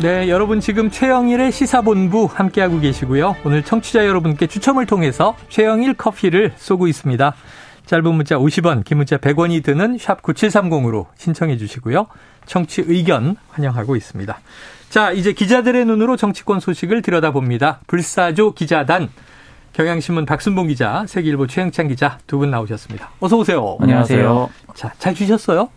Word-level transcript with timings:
네, 0.00 0.28
여러분 0.28 0.60
지금 0.60 0.90
최영일의 0.90 1.50
시사본부 1.50 2.28
함께하고 2.32 2.78
계시고요. 2.78 3.34
오늘 3.44 3.64
청취자 3.64 4.06
여러분께 4.06 4.46
추첨을 4.46 4.86
통해서 4.86 5.34
최영일 5.48 5.94
커피를 5.94 6.52
쏘고 6.56 6.86
있습니다. 6.86 7.34
짧은 7.86 8.14
문자 8.14 8.36
50원, 8.36 8.84
긴 8.84 8.98
문자 8.98 9.16
100원이 9.16 9.64
드는 9.64 9.98
샵 9.98 10.22
9730으로 10.22 11.06
신청해 11.16 11.56
주시고요. 11.56 12.06
청취 12.46 12.84
의견 12.86 13.36
환영하고 13.50 13.96
있습니다. 13.96 14.38
자, 14.90 15.10
이제 15.10 15.32
기자들의 15.32 15.84
눈으로 15.86 16.16
정치권 16.16 16.60
소식을 16.60 17.02
들여다봅니다. 17.02 17.80
불사조 17.88 18.54
기자단. 18.54 19.08
경향신문 19.72 20.26
박순봉 20.26 20.68
기자, 20.68 21.04
세계일보 21.08 21.46
최영찬 21.46 21.88
기자 21.88 22.18
두 22.26 22.38
분 22.38 22.50
나오셨습니다. 22.50 23.10
어서 23.20 23.36
오세요. 23.36 23.76
안녕하세요. 23.80 24.48
자, 24.74 24.92
잘 24.98 25.14
쉬셨어요? 25.16 25.70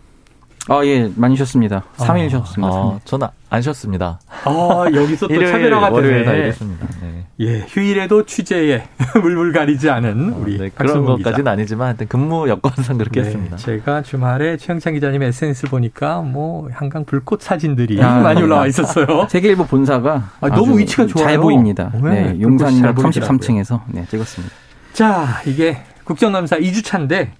아, 0.68 0.84
예, 0.84 1.10
많이 1.16 1.36
쉬었습니다. 1.36 1.82
3일 1.96 2.30
쉬었습니다. 2.30 2.72
어, 2.72 3.00
저는 3.04 3.26
안 3.50 3.62
쉬었습니다. 3.62 4.20
아, 4.44 4.84
여기서 4.94 5.26
또 5.26 5.34
차별화가 5.46 5.90
되네. 6.00 6.20
일했습니다. 6.20 6.86
네. 7.02 7.26
예, 7.40 7.64
휴일에도 7.66 8.24
취재에 8.24 8.84
물불 9.20 9.52
가리지 9.52 9.90
않은 9.90 10.30
우리 10.34 10.58
네, 10.58 10.70
그런. 10.72 11.04
것까지는 11.04 11.50
아니지만 11.50 11.88
하여튼 11.88 12.06
근무 12.06 12.48
여건상 12.48 12.96
그렇게 12.96 13.20
네, 13.20 13.26
했습니다. 13.26 13.56
제가 13.56 14.02
주말에 14.02 14.56
최영찬 14.56 14.94
기자님 14.94 15.22
SNS를 15.22 15.70
보니까 15.70 16.20
뭐 16.20 16.68
한강 16.72 17.04
불꽃 17.04 17.42
사진들이 17.42 18.00
아, 18.00 18.20
많이 18.20 18.38
네. 18.38 18.44
올라와 18.44 18.66
있었어요. 18.68 19.26
세계일보 19.28 19.66
본사가 19.66 20.30
아, 20.40 20.48
너무 20.48 20.78
위치가 20.78 21.06
좋아요. 21.06 21.26
잘 21.26 21.38
보입니다. 21.38 21.90
네, 21.94 22.32
네, 22.32 22.38
보이더라고요. 22.38 23.06
33층에서 23.08 23.80
네, 23.88 24.06
찍었습니다. 24.08 24.54
자, 24.92 25.40
이게 25.46 25.78
국정감사 26.04 26.58
2주차인데 26.58 27.30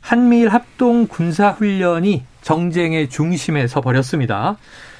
한미일 0.00 0.48
합동 0.48 1.06
군사 1.06 1.50
훈련이 1.50 2.24
정쟁의 2.42 3.08
중심에 3.10 3.66
서 3.66 3.80
버렸습니다. 3.80 4.56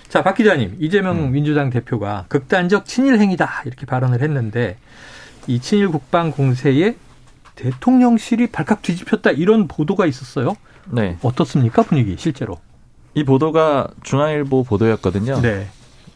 자, 0.09 0.23
박 0.23 0.34
기자님, 0.34 0.77
이재명 0.81 1.19
음. 1.19 1.33
민주당 1.33 1.70
대표가 1.70 2.27
극단적 2.29 2.84
친일 2.84 3.19
행위다 3.19 3.62
이렇게 3.65 3.87
발언을 3.87 4.23
했는데 4.23 4.77
이 5.47 5.61
친일 5.61 5.89
국방 5.89 6.31
공세에 6.33 6.97
대통령실이 7.55 8.48
발칵 8.48 8.83
뒤집혔다 8.83 9.31
이런 9.31 9.69
보도가 9.69 10.07
있었어요. 10.07 10.57
네. 10.87 11.17
어떻습니까 11.23 11.83
분위기 11.83 12.17
실제로? 12.19 12.59
이 13.14 13.25
보도가 13.25 13.89
중앙일보 14.03 14.64
보도였거든요. 14.64 15.41
네. 15.41 15.69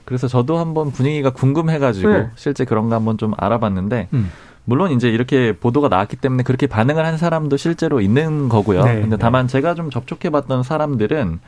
그래서 0.04 0.28
저도 0.28 0.58
한번 0.58 0.90
분위기가 0.90 1.30
궁금해가지고 1.30 2.12
네. 2.12 2.30
실제 2.34 2.64
그런가 2.64 2.96
한번 2.96 3.16
좀 3.16 3.32
알아봤는데 3.36 4.08
음. 4.12 4.30
물론 4.64 4.92
이제 4.92 5.08
이렇게 5.08 5.52
보도가 5.52 5.88
나왔기 5.88 6.16
때문에 6.16 6.42
그렇게 6.42 6.66
반응을 6.66 7.04
한 7.04 7.18
사람도 7.18 7.56
실제로 7.56 8.00
있는 8.00 8.48
거고요. 8.48 8.84
네, 8.84 8.94
근데 8.94 9.16
네. 9.16 9.16
다만 9.18 9.46
제가 9.46 9.74
좀 9.74 9.90
접촉해 9.90 10.30
봤던 10.30 10.62
사람들은 10.62 11.40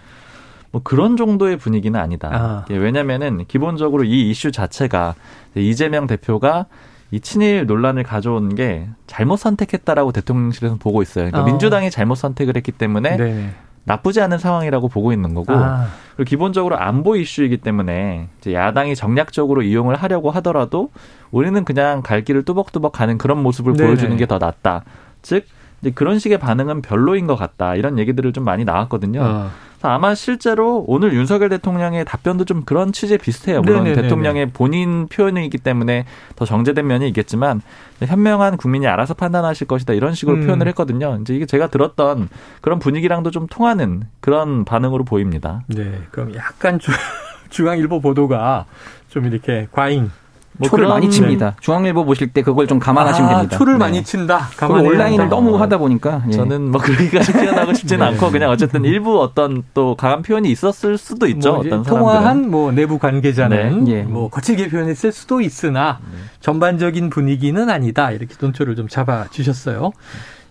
뭐 0.72 0.83
그런 0.84 1.17
정도의 1.17 1.56
분위기는 1.56 1.98
아니다. 1.98 2.31
아. 2.33 2.64
예, 2.70 2.77
왜냐면은 2.77 3.44
기본적으로 3.47 4.05
이 4.05 4.31
이슈 4.31 4.53
자체가 4.53 5.14
이재명 5.55 6.06
대표가 6.06 6.66
이 7.10 7.21
친일 7.21 7.66
논란을 7.66 8.03
가져온 8.03 8.54
게 8.54 8.88
잘못 9.06 9.37
선택했다라고 9.37 10.12
대통령실에서 10.12 10.77
보고 10.77 11.03
있어요. 11.03 11.31
그러니까 11.31 11.43
어. 11.43 11.44
민주당이 11.44 11.91
잘못 11.91 12.16
선택을 12.16 12.56
했기 12.56 12.72
때문에 12.72 13.16
네. 13.16 13.54
나쁘지 13.86 14.20
않은 14.20 14.38
상황이라고 14.38 14.88
보고 14.88 15.12
있는 15.12 15.32
거고 15.34 15.52
아, 15.54 15.86
그리고 16.16 16.28
기본적으로 16.28 16.76
안보 16.76 17.14
이슈이기 17.16 17.58
때문에 17.58 18.28
이제 18.41 18.52
야당이 18.52 18.97
정략적으로 18.97 19.62
이용을 19.62 19.94
하려고 19.94 20.30
하더라도 20.32 20.91
우리는 21.30 21.64
그냥 21.64 22.02
갈 22.02 22.22
길을 22.24 22.44
뚜벅뚜벅 22.44 22.92
가는 22.92 23.16
그런 23.16 23.42
모습을 23.42 23.74
네네. 23.74 23.86
보여주는 23.86 24.16
게 24.16 24.26
더 24.26 24.38
낫다. 24.38 24.82
즉 25.22 25.47
이제 25.80 25.91
그런 25.92 26.19
식의 26.19 26.38
반응은 26.38 26.82
별로인 26.82 27.26
것 27.28 27.36
같다. 27.36 27.76
이런 27.76 27.98
얘기들을 27.98 28.32
좀 28.32 28.44
많이 28.44 28.64
나왔거든요. 28.64 29.22
어. 29.22 29.50
아마 29.92 30.14
실제로 30.14 30.84
오늘 30.86 31.12
윤석열 31.14 31.48
대통령의 31.48 32.04
답변도 32.04 32.44
좀 32.44 32.62
그런 32.64 32.92
취지에 32.92 33.16
비슷해요. 33.16 33.62
물론 33.62 33.84
네네네네. 33.84 34.02
대통령의 34.02 34.50
본인 34.50 35.08
표현이기 35.08 35.58
때문에 35.58 36.04
더 36.36 36.44
정제된 36.44 36.86
면이 36.86 37.08
있겠지만 37.08 37.62
현명한 38.00 38.56
국민이 38.56 38.86
알아서 38.86 39.14
판단하실 39.14 39.66
것이다 39.66 39.94
이런 39.94 40.14
식으로 40.14 40.38
음. 40.38 40.47
표현을 40.47 40.69
했거든요. 40.69 41.19
이제 41.20 41.34
이게 41.34 41.47
제가 41.47 41.69
들었던 41.69 42.28
그런 42.60 42.78
분위기랑도 42.78 43.30
좀 43.30 43.47
통하는 43.47 44.02
그런 44.20 44.64
반응으로 44.64 45.04
보입니다. 45.04 45.62
네. 45.69 46.00
그럼 46.10 46.34
약간 46.34 46.78
주, 46.78 46.91
중앙일보 47.50 48.00
보도가 48.00 48.66
좀 49.08 49.26
이렇게 49.26 49.68
과잉. 49.72 50.10
뭐 50.59 50.69
초를 50.69 50.87
많이 50.87 51.11
칩니다. 51.11 51.56
중앙일보 51.61 52.05
보실 52.05 52.33
때 52.33 52.43
그걸 52.43 52.67
좀 52.67 52.78
감안하시면 52.78 53.31
아, 53.31 53.37
됩니다. 53.37 53.59
초를 53.59 53.75
네. 53.75 53.78
많이 53.78 54.05
친다. 54.05 54.49
온라인을. 54.61 55.28
너무 55.28 55.61
하다 55.61 55.78
보니까 55.78 56.22
예. 56.28 56.33
저는 56.33 56.71
뭐 56.71 56.81
그러기까지 56.81 57.33
표현하고 57.33 57.75
싶지는 57.75 58.06
네. 58.06 58.12
않고 58.12 58.31
그냥 58.31 58.50
어쨌든 58.50 58.84
일부 58.84 59.21
어떤 59.21 59.62
또 59.75 59.95
강한 59.97 60.22
표현이 60.22 60.50
있었을 60.50 60.99
수도 60.99 61.27
있죠. 61.27 61.50
뭐 61.50 61.59
어떤 61.59 61.84
사람들은. 61.84 61.99
통화한 61.99 62.50
뭐 62.50 62.72
내부 62.72 62.99
관계자는 62.99 63.84
네. 63.84 63.93
예. 63.93 64.03
뭐 64.03 64.28
거칠게 64.31 64.69
표현했을 64.71 65.12
수도 65.12 65.41
있으나 65.41 65.99
전반적인 66.41 67.11
분위기는 67.11 67.69
아니다 67.69 68.11
이렇게 68.11 68.34
논조를 68.41 68.77
좀 68.77 68.89
잡아 68.89 69.27
주셨어요. 69.31 69.93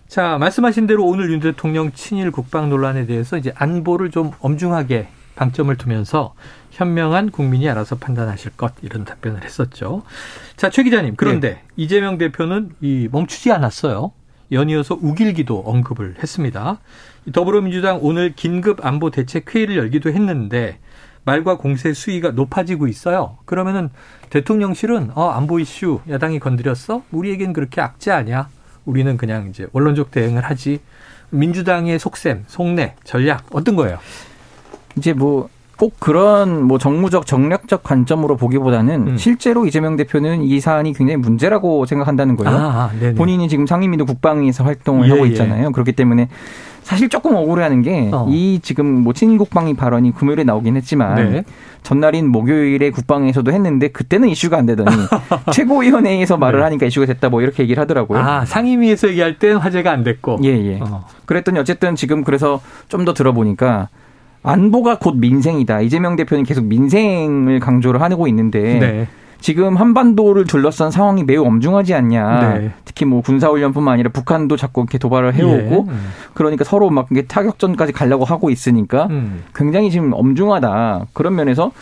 자 0.08 0.38
말씀하신 0.38 0.86
대로 0.86 1.04
오늘 1.04 1.30
윤 1.32 1.40
대통령 1.40 1.90
친일 1.92 2.30
국방 2.30 2.68
논란에 2.68 3.06
대해서 3.06 3.36
이제 3.36 3.52
안보를 3.56 4.10
좀 4.10 4.30
엄중하게 4.40 5.08
방점을 5.34 5.74
두면서 5.76 6.32
현명한 6.76 7.30
국민이 7.30 7.68
알아서 7.70 7.96
판단하실 7.96 8.52
것 8.52 8.74
이런 8.82 9.04
답변을 9.04 9.42
했었죠. 9.44 10.02
자 10.56 10.68
최 10.68 10.82
기자님 10.82 11.16
그런데 11.16 11.62
이재명 11.76 12.18
대표는 12.18 12.72
이 12.82 13.08
멈추지 13.10 13.50
않았어요. 13.50 14.12
연이어서 14.52 14.98
우길기도 15.00 15.60
언급을 15.66 16.16
했습니다. 16.22 16.78
더불어민주당 17.32 17.98
오늘 18.02 18.34
긴급 18.36 18.84
안보 18.84 19.10
대책 19.10 19.54
회의를 19.54 19.76
열기도 19.76 20.10
했는데 20.10 20.78
말과 21.24 21.56
공세 21.56 21.92
수위가 21.94 22.32
높아지고 22.32 22.86
있어요. 22.88 23.38
그러면은 23.46 23.88
대통령실은 24.30 25.12
어 25.14 25.30
안보 25.30 25.58
이슈 25.58 26.00
야당이 26.08 26.38
건드렸어? 26.40 27.02
우리에겐 27.10 27.52
그렇게 27.54 27.80
악재 27.80 28.10
아니야. 28.12 28.48
우리는 28.84 29.16
그냥 29.16 29.48
이제 29.48 29.66
원론적 29.72 30.10
대응을 30.10 30.44
하지. 30.44 30.80
민주당의 31.30 31.98
속셈, 31.98 32.44
속내, 32.46 32.94
전략 33.02 33.46
어떤 33.50 33.74
거예요? 33.74 33.98
이제 34.96 35.12
뭐 35.12 35.48
꼭 35.76 35.94
그런 36.00 36.62
뭐 36.62 36.78
정무적 36.78 37.26
정략적 37.26 37.82
관점으로 37.82 38.36
보기보다는 38.36 39.08
음. 39.08 39.16
실제로 39.18 39.66
이재명 39.66 39.96
대표는 39.96 40.42
이 40.42 40.58
사안이 40.58 40.94
굉장히 40.94 41.18
문제라고 41.18 41.84
생각한다는 41.86 42.36
거예요. 42.36 42.56
아, 42.56 42.90
네네. 42.98 43.14
본인이 43.14 43.48
지금 43.48 43.66
상임위도 43.66 44.06
국방위에서 44.06 44.64
활동을 44.64 45.08
예, 45.08 45.12
하고 45.12 45.26
예. 45.26 45.30
있잖아요. 45.30 45.72
그렇기 45.72 45.92
때문에 45.92 46.28
사실 46.82 47.08
조금 47.08 47.34
억울해하는 47.34 47.82
게이 47.82 48.10
어. 48.12 48.28
지금 48.62 48.86
뭐 48.86 49.12
친일 49.12 49.38
국방위 49.38 49.74
발언이 49.74 50.12
금요일에 50.14 50.44
나오긴 50.44 50.76
했지만 50.76 51.16
네. 51.16 51.44
전날인 51.82 52.28
목요일에 52.30 52.90
국방위에서도 52.90 53.50
했는데 53.52 53.88
그때는 53.88 54.28
이슈가 54.28 54.56
안 54.56 54.66
되더니 54.66 54.88
최고위원회에서 55.52 56.36
말을 56.36 56.60
네. 56.60 56.64
하니까 56.64 56.86
이슈가 56.86 57.06
됐다 57.06 57.28
뭐 57.28 57.42
이렇게 57.42 57.64
얘기를 57.64 57.80
하더라고요. 57.82 58.18
아 58.20 58.44
상임위에서 58.44 59.08
얘기할 59.08 59.38
땐 59.38 59.56
화제가 59.56 59.90
안 59.90 60.04
됐고. 60.04 60.38
예, 60.44 60.48
예. 60.48 60.78
어. 60.80 61.04
그랬더니 61.26 61.58
어쨌든 61.58 61.96
지금 61.96 62.24
그래서 62.24 62.60
좀 62.88 63.04
더 63.04 63.12
들어보니까 63.14 63.88
안보가 64.46 64.98
곧 64.98 65.16
민생이다. 65.16 65.80
이재명 65.80 66.16
대표는 66.16 66.44
계속 66.44 66.64
민생을 66.64 67.60
강조를 67.60 68.00
하고 68.00 68.26
있는데 68.28 68.78
네. 68.78 69.08
지금 69.40 69.76
한반도를 69.76 70.44
둘러싼 70.44 70.90
상황이 70.90 71.24
매우 71.24 71.44
엄중하지 71.44 71.94
않냐. 71.94 72.54
네. 72.54 72.70
특히 72.84 73.04
뭐 73.04 73.20
군사훈련뿐만 73.20 73.94
아니라 73.94 74.10
북한도 74.10 74.56
자꾸 74.56 74.80
이렇게 74.80 74.98
도발을 74.98 75.34
해오고 75.34 75.86
예. 75.88 75.92
음. 75.92 76.08
그러니까 76.32 76.64
서로 76.64 76.90
막 76.90 77.08
이게 77.10 77.26
타격전까지 77.26 77.92
가려고 77.92 78.24
하고 78.24 78.50
있으니까 78.50 79.08
음. 79.10 79.42
굉장히 79.54 79.90
지금 79.90 80.12
엄중하다. 80.14 81.06
그런 81.12 81.34
면에서 81.34 81.72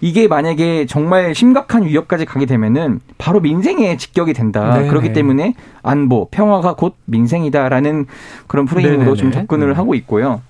이게 0.00 0.26
만약에 0.26 0.86
정말 0.86 1.32
심각한 1.34 1.84
위협까지 1.84 2.24
가게 2.24 2.44
되면은 2.44 3.00
바로 3.18 3.40
민생에 3.40 3.96
직격이 3.96 4.32
된다. 4.32 4.74
네네. 4.74 4.88
그렇기 4.88 5.12
때문에 5.12 5.54
안보, 5.82 6.28
평화가 6.28 6.74
곧 6.74 6.96
민생이다라는 7.04 8.06
그런 8.48 8.66
프레임으로 8.66 8.98
네네네. 8.98 9.16
좀 9.16 9.30
접근을 9.30 9.68
음. 9.68 9.76
하고 9.76 9.94
있고요. 9.94 10.40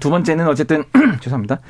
두 0.00 0.10
번째는 0.10 0.46
어쨌든 0.48 0.84
죄송합니다. 1.20 1.60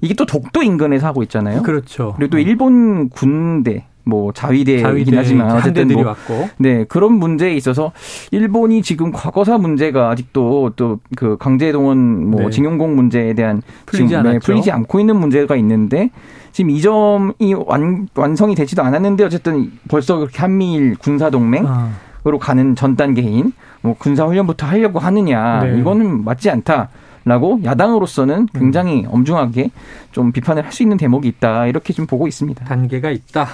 이게 0.00 0.14
또 0.14 0.24
독도 0.24 0.62
인근에서 0.62 1.06
하고 1.06 1.22
있잖아요. 1.22 1.62
그렇죠. 1.62 2.14
그리고 2.16 2.30
또 2.30 2.38
일본 2.38 3.10
군대 3.10 3.84
뭐 4.02 4.32
자위대이긴 4.32 4.82
자위대 4.82 5.16
하지만 5.16 5.50
어쨌든 5.52 5.88
뭐 5.88 6.06
왔고. 6.06 6.48
네, 6.56 6.84
그런 6.84 7.12
문제에 7.12 7.54
있어서 7.54 7.92
일본이 8.30 8.82
지금 8.82 9.12
과거사 9.12 9.58
문제가 9.58 10.08
아직도 10.10 10.72
또 10.76 10.98
그 11.16 11.36
강제동원 11.38 12.30
뭐 12.30 12.42
네. 12.42 12.50
징용공 12.50 12.96
문제에 12.96 13.34
대한 13.34 13.62
풀리지 13.86 14.08
지금, 14.08 14.22
네. 14.22 14.38
풀리지 14.38 14.70
않고 14.70 15.00
있는 15.00 15.16
문제가 15.16 15.54
있는데 15.56 16.10
지금 16.52 16.70
이 16.70 16.80
점이 16.80 17.54
완, 17.66 18.08
완성이 18.14 18.54
되지도 18.54 18.82
않았는데 18.82 19.24
어쨌든 19.24 19.70
벌써 19.88 20.16
그렇게 20.16 20.38
한미일 20.38 20.96
군사 20.96 21.28
동맹 21.30 21.66
아, 21.66 21.90
으로 22.26 22.38
가는 22.38 22.74
전 22.74 22.96
단계인 22.96 23.52
뭐 23.82 23.94
군사 23.98 24.24
훈련부터 24.24 24.66
하려고 24.66 24.98
하느냐 24.98 25.64
네. 25.64 25.78
이거는 25.78 26.24
맞지 26.24 26.50
않다 26.50 26.88
라고 27.24 27.60
야당으로서는 27.64 28.48
굉장히 28.54 29.04
엄중하게 29.08 29.70
좀 30.12 30.32
비판을 30.32 30.64
할 30.64 30.72
수 30.72 30.82
있는 30.82 30.96
대목이 30.96 31.28
있다 31.28 31.66
이렇게 31.66 31.92
좀 31.92 32.06
보고 32.06 32.26
있습니다. 32.26 32.64
단계가 32.64 33.10
있다. 33.10 33.48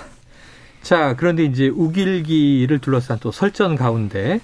자, 0.83 1.17
그런데 1.17 1.45
이제 1.45 1.69
우길기를 1.69 2.79
둘러싼 2.79 3.19
또 3.21 3.33
설전 3.33 3.75
가운데 3.75 4.41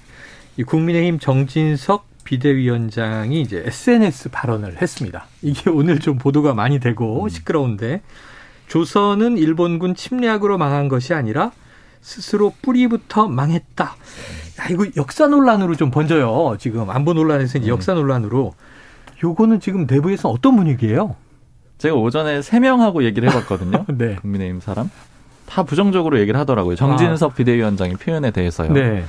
이 0.57 0.63
국민의힘 0.63 1.19
정진석 1.19 2.05
비대위원장이 2.25 3.41
이제 3.41 3.63
SNS 3.65 4.29
발언을 4.29 4.81
했습니다. 4.81 5.27
이게 5.41 5.69
오늘 5.69 5.99
좀 5.99 6.17
보도가 6.17 6.53
많이 6.53 6.79
되고 6.79 7.27
시끄러운데 7.29 8.01
조선은 8.67 9.37
일본군 9.37 9.95
침략으로 9.95 10.57
망한 10.57 10.87
것이 10.89 11.13
아니라 11.13 11.51
스스로 12.01 12.53
뿌리부터 12.61 13.27
망했다. 13.27 13.85
야, 13.85 14.67
이거 14.69 14.85
역사 14.97 15.27
논란으로 15.27 15.75
좀 15.75 15.91
번져요. 15.91 16.57
지금 16.59 16.89
안보 16.89 17.13
논란에서 17.13 17.59
이제 17.59 17.67
역사 17.67 17.93
논란으로. 17.93 18.53
요거는 19.23 19.59
지금 19.59 19.85
내부에서 19.89 20.29
어떤 20.29 20.55
분위기예요? 20.55 21.15
제가 21.77 21.95
오전에 21.95 22.41
세 22.41 22.59
명하고 22.59 23.03
얘기를 23.03 23.29
해봤거든요. 23.29 23.85
네. 23.93 24.15
국민의힘 24.15 24.61
사람 24.61 24.89
다 25.45 25.63
부정적으로 25.63 26.19
얘기를 26.19 26.39
하더라고요. 26.39 26.75
정진석 26.75 27.35
비대위원장의 27.35 27.97
표현에 27.97 28.31
대해서요. 28.31 28.71
네. 28.71 29.03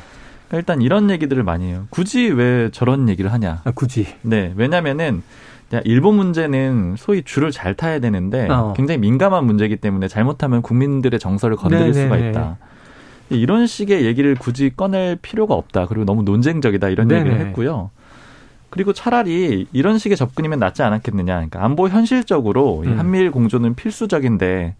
그러니까 0.48 0.56
일단 0.56 0.82
이런 0.82 1.10
얘기들을 1.10 1.42
많이 1.42 1.68
해요. 1.68 1.86
굳이 1.90 2.26
왜 2.28 2.70
저런 2.70 3.08
얘기를 3.08 3.32
하냐? 3.32 3.62
아, 3.64 3.70
굳이. 3.70 4.06
네, 4.22 4.52
왜냐면은 4.56 5.22
일본 5.84 6.16
문제는 6.16 6.94
소위 6.98 7.22
줄을 7.22 7.50
잘 7.50 7.74
타야 7.74 7.98
되는데 7.98 8.48
어. 8.48 8.74
굉장히 8.76 8.98
민감한 8.98 9.44
문제이기 9.44 9.76
때문에 9.76 10.08
잘못하면 10.08 10.62
국민들의 10.62 11.18
정서를 11.18 11.56
건드릴 11.56 11.92
네네네. 11.92 12.02
수가 12.02 12.16
있다. 12.18 12.56
이런 13.30 13.66
식의 13.66 14.04
얘기를 14.04 14.34
굳이 14.34 14.70
꺼낼 14.76 15.16
필요가 15.16 15.54
없다. 15.54 15.86
그리고 15.86 16.04
너무 16.04 16.22
논쟁적이다 16.22 16.90
이런 16.90 17.08
네네. 17.08 17.20
얘기를 17.20 17.46
했고요. 17.46 17.90
그리고 18.74 18.92
차라리 18.92 19.68
이런 19.72 19.98
식의 19.98 20.16
접근이면 20.16 20.58
낫지 20.58 20.82
않았겠느냐. 20.82 21.32
그러니까 21.32 21.64
안보 21.64 21.88
현실적으로 21.88 22.82
이 22.84 22.88
음. 22.88 22.98
한미일 22.98 23.30
공조는 23.30 23.76
필수적인데 23.76 24.74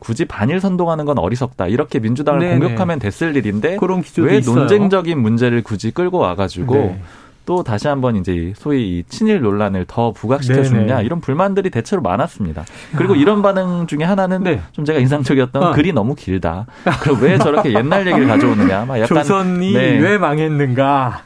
굳이 0.00 0.24
반일 0.24 0.60
선동하는 0.60 1.04
건 1.04 1.18
어리석다. 1.18 1.68
이렇게 1.68 2.00
민주당을 2.00 2.40
네네. 2.40 2.58
공격하면 2.58 2.98
됐을 2.98 3.36
일인데 3.36 3.78
왜 4.18 4.38
있어요. 4.38 4.56
논쟁적인 4.56 5.20
문제를 5.20 5.62
굳이 5.62 5.92
끌고 5.92 6.18
와가지고 6.18 6.74
네. 6.74 7.00
또 7.46 7.62
다시 7.62 7.86
한번 7.86 8.16
이제 8.16 8.52
소위 8.56 8.98
이 8.98 9.04
친일 9.08 9.40
논란을 9.40 9.84
더 9.86 10.12
부각시켜. 10.12 10.62
주느냐 10.64 11.00
이런 11.00 11.20
불만들이 11.20 11.70
대체로 11.70 12.02
많았습니다. 12.02 12.64
그리고 12.96 13.14
이런 13.14 13.40
반응 13.40 13.86
중에 13.86 14.02
하나는 14.02 14.42
네. 14.42 14.60
좀 14.72 14.84
제가 14.84 14.98
인상적이었던 14.98 15.62
어. 15.62 15.72
글이 15.72 15.92
너무 15.92 16.14
길다. 16.16 16.66
그리고 17.02 17.24
왜 17.24 17.38
저렇게 17.38 17.72
옛날 17.72 18.04
얘기를 18.06 18.26
가져오느냐. 18.26 18.84
막 18.84 18.98
약간 19.00 19.22
조선이 19.22 19.72
네. 19.72 19.98
왜 19.98 20.18
망했는가? 20.18 21.22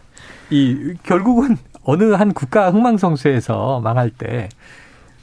이 0.50 0.94
결국은 1.02 1.56
어느 1.84 2.12
한 2.12 2.32
국가 2.32 2.70
흥망성쇠에서 2.70 3.80
망할 3.82 4.10
때 4.10 4.48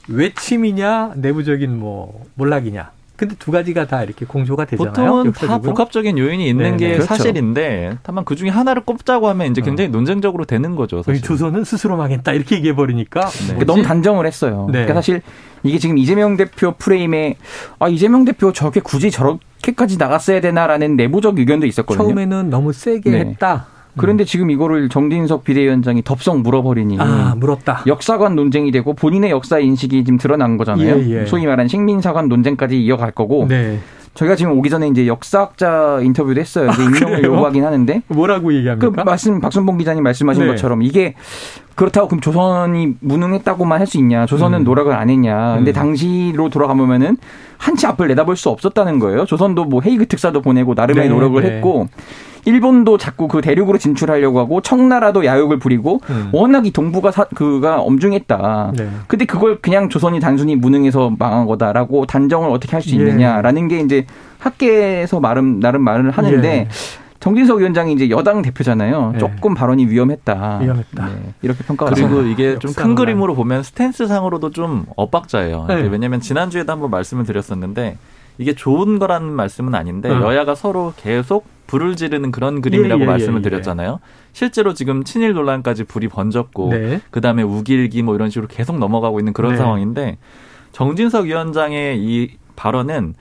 외침이냐 0.08 1.12
내부적인 1.16 1.78
뭐 1.78 2.24
몰락이냐. 2.34 2.90
근데 3.16 3.34
두 3.38 3.50
가지가 3.50 3.86
다 3.86 4.02
이렇게 4.02 4.24
공조가 4.24 4.64
되잖아요. 4.64 4.92
보통은 4.92 5.24
다 5.24 5.28
역사적으로. 5.28 5.74
복합적인 5.74 6.16
요인이 6.16 6.48
있는 6.48 6.64
네네. 6.64 6.76
게 6.78 6.92
그렇죠. 6.94 7.06
사실인데 7.06 7.98
다만 8.02 8.24
그 8.24 8.34
중에 8.34 8.48
하나를 8.48 8.82
꼽자고 8.84 9.28
하면 9.28 9.50
이제 9.50 9.60
굉장히 9.60 9.90
논쟁적으로 9.90 10.46
되는 10.46 10.74
거죠. 10.74 11.02
저희 11.02 11.16
사실. 11.16 11.28
조선은 11.28 11.64
스스로 11.64 11.98
망했다 11.98 12.32
이렇게 12.32 12.56
얘기해 12.56 12.74
버리니까 12.74 13.28
그러니까 13.28 13.64
너무 13.66 13.82
단정을 13.82 14.26
했어요. 14.26 14.64
네. 14.68 14.72
그러니까 14.72 14.94
사실 14.94 15.20
이게 15.62 15.78
지금 15.78 15.98
이재명 15.98 16.38
대표 16.38 16.72
프레임에 16.72 17.36
아 17.78 17.88
이재명 17.88 18.24
대표 18.24 18.54
저게 18.54 18.80
굳이 18.80 19.10
저렇게까지 19.10 19.98
나갔어야 19.98 20.40
되나라는 20.40 20.96
내부적 20.96 21.38
의견도 21.38 21.66
있었거든요. 21.66 22.02
처음에는 22.02 22.48
너무 22.48 22.72
세게 22.72 23.10
네. 23.10 23.18
했다. 23.18 23.66
그런데 23.96 24.24
지금 24.24 24.50
이거를 24.50 24.88
정진석 24.88 25.44
비대위원장이 25.44 26.02
덥석 26.04 26.40
물어버리니 26.40 26.96
아 27.00 27.34
물었다. 27.36 27.82
역사관 27.86 28.36
논쟁이 28.36 28.70
되고 28.70 28.94
본인의 28.94 29.30
역사 29.30 29.58
인식이 29.58 30.04
지금 30.04 30.18
드러난 30.18 30.56
거잖아요. 30.56 30.98
예, 31.00 31.20
예. 31.22 31.26
소위 31.26 31.44
말하는 31.44 31.68
식민사관 31.68 32.28
논쟁까지 32.28 32.80
이어갈 32.82 33.10
거고 33.10 33.46
네. 33.48 33.78
저희가 34.14 34.34
지금 34.34 34.58
오기 34.58 34.70
전에 34.70 34.88
이제 34.88 35.06
역사학자 35.06 36.00
인터뷰도 36.02 36.40
했어요. 36.40 36.68
이제 36.72 36.82
임명을 36.82 37.16
그래요? 37.20 37.32
요구하긴 37.32 37.64
하는데 37.64 38.02
뭐라고 38.08 38.48
그 38.48 38.54
얘기합니까? 38.56 39.04
말씀 39.04 39.40
박순봉 39.40 39.78
기자님 39.78 40.02
말씀하신 40.02 40.42
네. 40.42 40.48
것처럼 40.48 40.82
이게 40.82 41.14
그렇다고 41.76 42.08
그럼 42.08 42.20
조선이 42.20 42.94
무능했다고만 43.00 43.78
할 43.80 43.86
수 43.86 43.98
있냐? 43.98 44.26
조선은 44.26 44.58
음. 44.60 44.64
노력을 44.64 44.92
안 44.92 45.08
했냐? 45.10 45.54
근데 45.56 45.70
음. 45.70 45.72
당시로 45.72 46.48
돌아가 46.50 46.74
보면은 46.74 47.16
한치 47.56 47.86
앞을 47.86 48.08
내다볼 48.08 48.36
수 48.36 48.48
없었다는 48.50 48.98
거예요. 48.98 49.26
조선도 49.26 49.64
뭐 49.66 49.80
헤이그 49.80 50.06
특사도 50.06 50.42
보내고 50.42 50.74
나름의 50.74 51.04
네, 51.08 51.14
노력을 51.14 51.40
네. 51.42 51.50
했고 51.56 51.88
일본도 52.44 52.98
자꾸 52.98 53.28
그 53.28 53.40
대륙으로 53.40 53.78
진출하려고 53.78 54.38
하고 54.38 54.60
청나라도 54.60 55.24
야욕을 55.24 55.58
부리고 55.58 56.00
음. 56.10 56.30
워낙 56.32 56.66
이 56.66 56.70
동북아 56.70 57.10
사, 57.10 57.24
그가 57.24 57.80
엄중했다. 57.80 58.72
네. 58.76 58.88
근데 59.06 59.24
그걸 59.24 59.60
그냥 59.60 59.88
조선이 59.88 60.20
단순히 60.20 60.56
무능해서 60.56 61.12
망한 61.18 61.46
거다라고 61.46 62.06
단정을 62.06 62.50
어떻게 62.50 62.72
할수 62.72 62.90
예. 62.90 62.94
있느냐라는 62.94 63.68
게 63.68 63.80
이제 63.80 64.06
학계에서 64.38 65.20
나름 65.20 65.60
나름 65.60 65.82
말을 65.82 66.10
하는데 66.10 66.48
예. 66.48 66.68
정진석 67.20 67.58
위원장이 67.58 67.92
이제 67.92 68.08
여당 68.08 68.40
대표잖아요. 68.40 69.12
예. 69.14 69.18
조금 69.18 69.54
발언이 69.54 69.86
위험했다. 69.86 70.60
위험했다. 70.62 71.06
네, 71.06 71.34
이렇게 71.42 71.62
평가가 71.64 71.94
그리고. 71.94 72.22
이게 72.22 72.58
좀 72.58 72.72
큰. 72.72 72.94
그림으로 72.94 73.34
보면 73.34 73.62
스탠스 73.62 74.06
상으로도 74.06 74.50
좀 74.50 74.86
엇박자예요. 74.96 75.66
네. 75.68 75.74
왜냐하면 75.90 76.20
지난주에도 76.20 76.72
한번 76.72 76.90
말씀을 76.90 77.24
드렸었는데 77.24 77.98
이게 78.38 78.54
좋은 78.54 78.98
거라는 78.98 79.28
말씀은 79.28 79.74
아닌데 79.74 80.08
어. 80.08 80.22
여야가 80.22 80.54
서로 80.54 80.94
계속 80.96 81.46
불을 81.70 81.94
지르는 81.94 82.32
그런 82.32 82.62
그림이라고 82.62 83.02
예, 83.02 83.04
예, 83.04 83.06
말씀을 83.06 83.38
예, 83.38 83.42
드렸잖아요. 83.42 84.00
실제로 84.32 84.74
지금 84.74 85.04
친일 85.04 85.34
논란까지 85.34 85.84
불이 85.84 86.08
번졌고 86.08 86.70
네. 86.70 87.00
그다음에 87.12 87.44
우길기 87.44 88.02
뭐 88.02 88.16
이런 88.16 88.28
식으로 88.28 88.48
계속 88.48 88.76
넘어가고 88.80 89.20
있는 89.20 89.32
그런 89.32 89.52
네. 89.52 89.58
상황인데 89.58 90.18
정진석 90.72 91.26
위원장의 91.26 92.02
이 92.02 92.32
발언은 92.56 93.14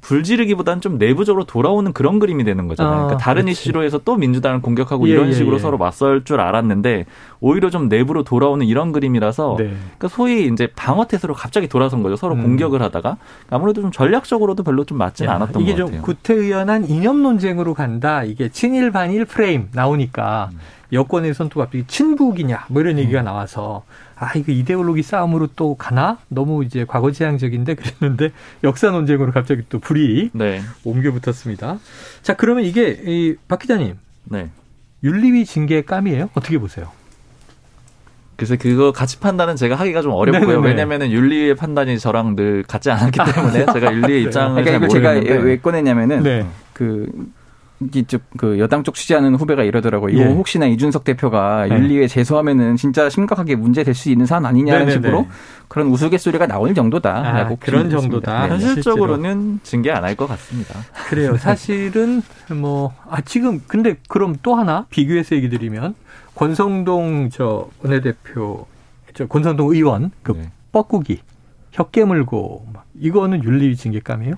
불지르기보다는 0.00 0.80
좀 0.80 0.98
내부적으로 0.98 1.44
돌아오는 1.44 1.92
그런 1.92 2.18
그림이 2.18 2.44
되는 2.44 2.68
거잖아요. 2.68 2.92
아, 2.92 2.96
그러니까 3.04 3.18
다른 3.18 3.42
그렇지. 3.42 3.60
이슈로 3.60 3.82
해서 3.84 4.00
또 4.04 4.16
민주당을 4.16 4.62
공격하고 4.62 5.08
예, 5.08 5.12
이런 5.12 5.28
예, 5.28 5.32
식으로 5.32 5.56
예. 5.56 5.58
서로 5.58 5.78
맞설 5.78 6.24
줄 6.24 6.40
알았는데 6.40 7.06
오히려 7.40 7.70
좀 7.70 7.88
내부로 7.88 8.22
돌아오는 8.22 8.64
이런 8.66 8.92
그림이라서 8.92 9.56
네. 9.58 9.64
그러니까 9.64 10.08
소위 10.08 10.46
이제 10.46 10.68
방어 10.74 11.06
태세로 11.06 11.34
갑자기 11.34 11.68
돌아선 11.68 12.02
거죠. 12.02 12.16
서로 12.16 12.34
음. 12.34 12.42
공격을 12.42 12.82
하다가 12.82 13.16
아무래도 13.50 13.82
좀 13.82 13.90
전략적으로도 13.92 14.62
별로 14.62 14.84
좀 14.84 14.98
맞지는 14.98 15.30
야, 15.30 15.36
않았던 15.36 15.62
이게 15.62 15.72
것좀 15.72 15.86
같아요. 15.86 16.02
구태의연한 16.02 16.88
이념 16.88 17.22
논쟁으로 17.22 17.74
간다. 17.74 18.24
이게 18.24 18.48
친일 18.48 18.90
반일 18.90 19.24
프레임 19.24 19.68
나오니까 19.72 20.50
음. 20.52 20.58
여권에선 20.92 21.48
또 21.50 21.60
갑자기 21.60 21.84
친북이냐 21.86 22.66
뭐 22.68 22.82
이런 22.82 22.98
얘기가 22.98 23.22
나와서 23.22 23.84
아 24.16 24.32
이거 24.34 24.52
이데올로기 24.52 25.02
싸움으로 25.02 25.48
또 25.56 25.74
가나 25.76 26.18
너무 26.28 26.64
이제 26.64 26.84
과거지향적인데 26.84 27.74
그랬는데 28.00 28.30
역사 28.64 28.90
논쟁으로 28.90 29.32
갑자기 29.32 29.62
또 29.68 29.78
불이 29.78 30.30
네, 30.32 30.60
옮겨 30.84 31.12
붙었습니다. 31.12 31.78
자 32.22 32.34
그러면 32.34 32.64
이게 32.64 33.00
이 33.04 33.36
박 33.48 33.58
기자님 33.60 33.96
네. 34.24 34.50
윤리위 35.02 35.44
징계 35.46 35.82
감이에요? 35.82 36.28
어떻게 36.34 36.58
보세요? 36.58 36.90
그래서 38.36 38.56
그거 38.56 38.90
가치 38.92 39.20
판단은 39.20 39.56
제가 39.56 39.74
하기가 39.74 40.00
좀 40.02 40.12
어렵고요. 40.12 40.46
네네네. 40.46 40.66
왜냐면은 40.66 41.10
윤리의 41.10 41.56
판단이 41.56 41.98
저랑 41.98 42.36
늘 42.36 42.62
같지 42.62 42.90
않았기 42.90 43.18
때문에 43.34 43.66
제가 43.72 43.92
윤리의 43.94 44.22
입장을 44.24 44.62
그러니까 44.64 44.70
잘 44.70 44.76
이걸 44.76 44.88
제가 44.88 45.12
모르겠는데 45.14 45.46
왜 45.46 45.58
꺼냈냐면은 45.58 46.22
네. 46.22 46.46
그 46.72 47.06
그 48.36 48.58
여당 48.58 48.82
쪽 48.84 48.94
취재하는 48.94 49.34
후배가 49.36 49.62
이러더라고요. 49.64 50.12
이거 50.14 50.22
예. 50.22 50.34
혹시나 50.34 50.66
이준석 50.66 51.04
대표가 51.04 51.66
네. 51.66 51.74
윤리위에 51.76 52.08
제소하면은 52.08 52.76
진짜 52.76 53.08
심각하게 53.08 53.56
문제 53.56 53.82
될 53.84 53.94
수 53.94 54.10
있는 54.10 54.26
사안 54.26 54.44
아니냐는 54.44 54.80
네네네. 54.86 54.92
식으로 54.92 55.26
그런 55.68 55.86
우스갯소리가 55.88 56.46
나올 56.46 56.74
정도다라고 56.74 57.54
아, 57.54 57.56
그런 57.58 57.88
정도다. 57.90 58.42
네. 58.44 58.48
현실적으로는 58.50 59.60
징계 59.62 59.90
안 59.90 60.04
할 60.04 60.14
것 60.14 60.26
같습니다. 60.28 60.80
그래요. 61.08 61.36
사실은 61.38 62.22
뭐 62.54 62.92
아 63.08 63.20
지금 63.22 63.62
근데 63.66 63.96
그럼 64.08 64.36
또 64.42 64.54
하나 64.54 64.86
비교해서 64.90 65.34
얘기 65.34 65.48
드리면 65.48 65.94
권성동 66.34 67.30
저 67.32 67.68
원내대표 67.82 68.66
저 69.14 69.26
권성동 69.26 69.70
의원 69.74 70.10
그 70.22 70.32
네. 70.32 70.50
뻐꾸기 70.72 71.20
혀 71.72 71.84
깨물고 71.84 72.66
막 72.72 72.84
이거는 72.98 73.42
윤리 73.44 73.74
징계감이에요? 73.76 74.34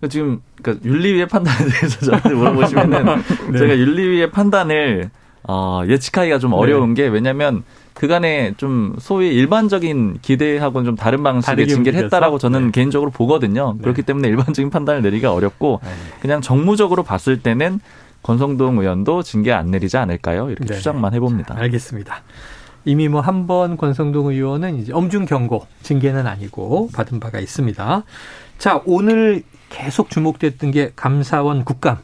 그러니까 0.00 0.08
지금 0.12 0.40
그러니까 0.62 0.88
윤리위의 0.88 1.28
판단에 1.28 1.58
대해서 1.70 2.00
저한테 2.06 2.30
물어보시면은 2.34 3.04
네. 3.52 3.58
제가 3.58 3.78
윤리위의 3.78 4.30
판단을 4.30 5.10
어, 5.48 5.82
예측하기가 5.86 6.38
좀 6.38 6.52
어려운 6.52 6.94
게 6.94 7.06
왜냐하면 7.06 7.62
그간에 7.94 8.52
좀 8.58 8.94
소위 8.98 9.28
일반적인 9.28 10.18
기대하고는 10.20 10.84
좀 10.84 10.96
다른 10.96 11.22
방식의 11.22 11.66
징계를 11.66 12.04
했다라고 12.04 12.38
저는 12.38 12.66
네. 12.66 12.70
개인적으로 12.72 13.10
보거든요. 13.10 13.74
네. 13.78 13.82
그렇기 13.82 14.02
때문에 14.02 14.28
일반적인 14.28 14.70
판단을 14.70 15.00
내리기가 15.02 15.32
어렵고 15.32 15.80
네. 15.82 15.90
그냥 16.20 16.40
정무적으로 16.42 17.04
봤을 17.04 17.40
때는 17.40 17.80
권성동 18.22 18.78
의원도 18.78 19.22
징계 19.22 19.52
안 19.52 19.70
내리지 19.70 19.96
않을까요? 19.96 20.50
이렇게 20.50 20.66
네. 20.66 20.74
추정만 20.74 21.14
해봅니다. 21.14 21.54
자, 21.54 21.60
알겠습니다. 21.60 22.22
이미 22.84 23.08
뭐 23.08 23.20
한 23.20 23.46
번 23.46 23.76
권성동 23.76 24.26
의원은 24.26 24.78
이제 24.80 24.92
엄중 24.92 25.24
경고 25.24 25.66
징계는 25.82 26.26
아니고 26.26 26.90
받은 26.92 27.18
바가 27.20 27.38
있습니다. 27.40 28.02
자 28.58 28.80
오늘 28.86 29.42
계속 29.68 30.10
주목됐던 30.10 30.70
게 30.70 30.92
감사원 30.96 31.64
국감 31.64 31.98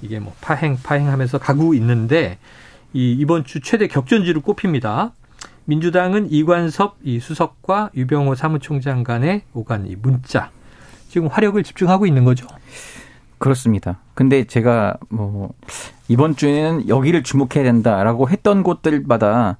이게 0.00 0.18
뭐 0.18 0.34
파행 0.40 0.76
파행하면서 0.82 1.38
가고 1.38 1.74
있는데 1.74 2.38
이 2.92 3.12
이번 3.12 3.44
주 3.44 3.60
최대 3.60 3.86
격전지로 3.86 4.40
꼽힙니다. 4.42 5.12
민주당은 5.64 6.30
이관섭 6.30 6.96
이 7.04 7.20
수석과 7.20 7.90
유병호 7.94 8.34
사무총장 8.34 9.04
간의 9.04 9.42
오간 9.54 9.86
이 9.86 9.96
문자 9.96 10.50
지금 11.08 11.28
화력을 11.28 11.62
집중하고 11.62 12.06
있는 12.06 12.24
거죠. 12.24 12.46
그렇습니다. 13.38 13.98
근데 14.14 14.44
제가 14.44 14.96
뭐 15.08 15.52
이번 16.08 16.34
주에는 16.34 16.88
여기를 16.88 17.22
주목해야 17.22 17.62
된다라고 17.64 18.28
했던 18.28 18.62
곳들마다 18.62 19.58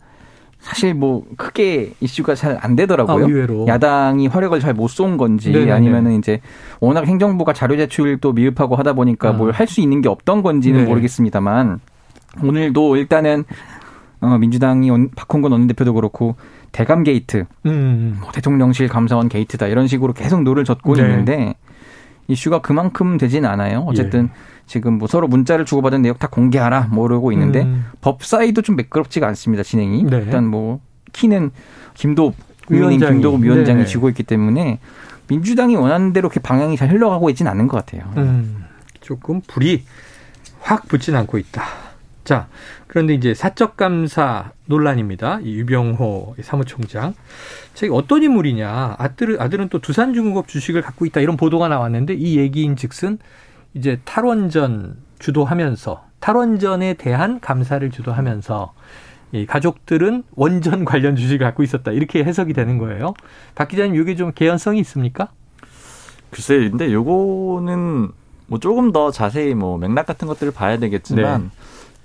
사실 0.62 0.94
뭐 0.94 1.24
크게 1.36 1.92
이슈가 2.00 2.34
잘 2.36 2.56
안 2.62 2.76
되더라고요. 2.76 3.26
아, 3.26 3.66
야당이 3.66 4.28
화력을 4.28 4.58
잘 4.60 4.74
못 4.74 4.88
쏜 4.88 5.16
건지 5.16 5.50
네네네. 5.50 5.72
아니면은 5.72 6.18
이제 6.18 6.40
워낙 6.80 7.06
행정부가 7.06 7.52
자료 7.52 7.76
제출도 7.76 8.32
미흡하고 8.32 8.76
하다 8.76 8.92
보니까 8.94 9.30
아. 9.30 9.32
뭘할 9.32 9.66
수 9.66 9.80
있는 9.80 10.00
게 10.02 10.08
없던 10.08 10.42
건지는 10.42 10.84
네. 10.84 10.86
모르겠습니다만 10.86 11.80
오늘도 12.42 12.96
일단은 12.96 13.44
어, 14.20 14.38
민주당이 14.38 14.88
박홍근 15.16 15.50
원내대표도 15.50 15.94
그렇고 15.94 16.36
대감 16.70 17.02
게이트, 17.02 17.44
음. 17.66 18.18
뭐 18.20 18.30
대통령실 18.30 18.88
감사원 18.88 19.28
게이트다 19.28 19.66
이런 19.66 19.88
식으로 19.88 20.12
계속 20.12 20.42
노를 20.42 20.64
젓고 20.64 20.94
네. 20.94 21.02
있는데 21.02 21.54
이슈가 22.28 22.60
그만큼 22.60 23.18
되진 23.18 23.44
않아요. 23.44 23.80
어쨌든 23.88 24.30
예. 24.32 24.51
지금 24.72 24.94
뭐 24.94 25.06
서로 25.06 25.28
문자를 25.28 25.66
주고받은 25.66 26.00
내용 26.00 26.16
다 26.16 26.28
공개하라 26.28 26.88
몰고 26.90 27.30
있는데 27.32 27.60
음. 27.60 27.84
법사위도 28.00 28.62
좀 28.62 28.74
매끄럽지가 28.76 29.26
않습니다 29.28 29.62
진행이. 29.62 30.04
네. 30.04 30.16
일단 30.16 30.46
뭐 30.46 30.80
키는 31.12 31.50
김도 31.92 32.32
위원님 32.70 33.00
김도국 33.00 33.42
위원장이 33.42 33.80
네. 33.80 33.84
쥐고 33.84 34.08
있기 34.08 34.22
때문에 34.22 34.78
민주당이 35.28 35.76
원하는 35.76 36.14
대로 36.14 36.30
그 36.30 36.40
방향이 36.40 36.78
잘 36.78 36.90
흘러가고 36.90 37.28
있지는 37.28 37.50
않은 37.50 37.68
것 37.68 37.84
같아요. 37.84 38.10
음. 38.16 38.64
조금 39.02 39.42
불이 39.46 39.84
확 40.60 40.88
붙진 40.88 41.16
않고 41.16 41.36
있다. 41.36 41.64
자, 42.24 42.46
그런데 42.86 43.12
이제 43.12 43.34
사적 43.34 43.76
감사 43.76 44.52
논란입니다. 44.64 45.40
이 45.42 45.52
유병호 45.56 46.36
사무총장. 46.40 47.12
자, 47.74 47.86
어떤 47.90 48.22
인물이냐. 48.22 48.96
아들은 48.98 49.68
또 49.68 49.80
두산중공업 49.80 50.48
주식을 50.48 50.80
갖고 50.80 51.04
있다. 51.04 51.20
이런 51.20 51.36
보도가 51.36 51.68
나왔는데 51.68 52.14
이 52.14 52.38
얘기인 52.38 52.76
즉슨 52.76 53.18
이제 53.74 54.00
탈원전 54.04 54.96
주도하면서 55.18 56.04
탈원전에 56.20 56.94
대한 56.94 57.40
감사를 57.40 57.88
주도하면서 57.90 58.72
이 59.32 59.46
가족들은 59.46 60.24
원전 60.34 60.84
관련 60.84 61.16
주식을 61.16 61.44
갖고 61.44 61.62
있었다. 61.62 61.90
이렇게 61.90 62.22
해석이 62.22 62.52
되는 62.52 62.78
거예요. 62.78 63.14
박 63.54 63.68
기자님, 63.68 64.00
이게 64.00 64.14
좀 64.14 64.32
개연성이 64.32 64.80
있습니까? 64.80 65.28
글쎄, 66.30 66.68
근데 66.70 66.92
요거는 66.92 68.10
뭐 68.46 68.58
조금 68.58 68.92
더 68.92 69.10
자세히 69.10 69.54
뭐 69.54 69.78
맥락 69.78 70.06
같은 70.06 70.28
것들을 70.28 70.52
봐야 70.52 70.78
되겠지만 70.78 71.42
네. 71.44 71.48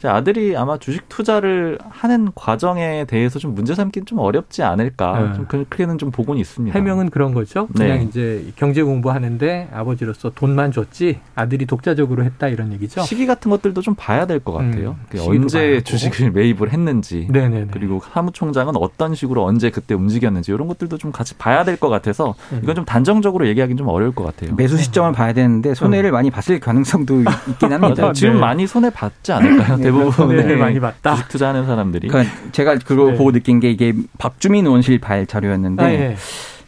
아들이 0.05 0.55
아마 0.55 0.77
주식 0.77 1.09
투자를 1.09 1.79
하는 1.89 2.29
과정에 2.35 3.05
대해서 3.05 3.39
좀 3.39 3.55
문제 3.55 3.73
삼기는 3.73 4.05
좀 4.05 4.19
어렵지 4.19 4.61
않을까. 4.61 5.19
네. 5.19 5.33
좀 5.33 5.45
그렇게는 5.45 5.97
좀 5.97 6.11
보고는 6.11 6.39
있습니다. 6.39 6.77
해명은 6.77 7.09
그런 7.09 7.33
거죠. 7.33 7.67
그냥 7.75 7.97
네. 7.99 8.03
이제 8.03 8.45
경제 8.55 8.83
공부하는데 8.83 9.69
아버지로서 9.73 10.29
돈만 10.31 10.71
줬지 10.71 11.19
아들이 11.33 11.65
독자적으로 11.65 12.23
했다 12.23 12.47
이런 12.47 12.71
얘기죠. 12.73 13.01
시기 13.01 13.25
같은 13.25 13.49
것들도 13.49 13.81
좀 13.81 13.95
봐야 13.95 14.25
될 14.27 14.39
것 14.39 14.53
같아요. 14.53 14.95
음, 15.15 15.19
언제 15.27 15.81
주식을 15.81 16.31
매입을 16.31 16.71
했는지, 16.71 17.27
네네네. 17.31 17.67
그리고 17.71 17.99
사무총장은 18.13 18.75
어떤 18.77 19.15
식으로 19.15 19.43
언제 19.45 19.71
그때 19.71 19.95
움직였는지 19.95 20.51
이런 20.51 20.67
것들도 20.67 20.97
좀 20.99 21.11
같이 21.11 21.33
봐야 21.37 21.63
될 21.63 21.77
것 21.77 21.89
같아서 21.89 22.35
음. 22.51 22.59
이건 22.63 22.75
좀 22.75 22.85
단정적으로 22.85 23.47
얘기하기는 23.47 23.77
좀 23.77 23.87
어려울 23.87 24.13
것 24.13 24.23
같아요. 24.25 24.55
매수 24.55 24.77
시점을 24.77 25.11
봐야 25.13 25.33
되는데 25.33 25.73
손해를 25.73 26.11
음. 26.11 26.13
많이 26.13 26.29
봤을 26.31 26.59
가능성도 26.59 27.21
있긴 27.49 27.71
합니다. 27.73 28.11
지금 28.13 28.33
네. 28.35 28.39
많이 28.39 28.67
손해 28.67 28.89
봤지 28.89 29.31
않을까요? 29.31 29.77
대부분 29.91 30.35
네, 30.47 30.55
많이 30.55 30.79
봤다. 30.79 31.15
주식 31.15 31.29
투자하는 31.29 31.65
사람들이. 31.65 32.07
그러니까 32.07 32.33
제가 32.51 32.77
그거 32.85 33.11
네. 33.11 33.17
보고 33.17 33.31
느낀 33.31 33.59
게 33.59 33.69
이게 33.71 33.93
박주민 34.17 34.65
의원실 34.65 34.99
발 34.99 35.25
자료였는데. 35.25 35.83
아, 35.83 35.91
예. 35.91 36.15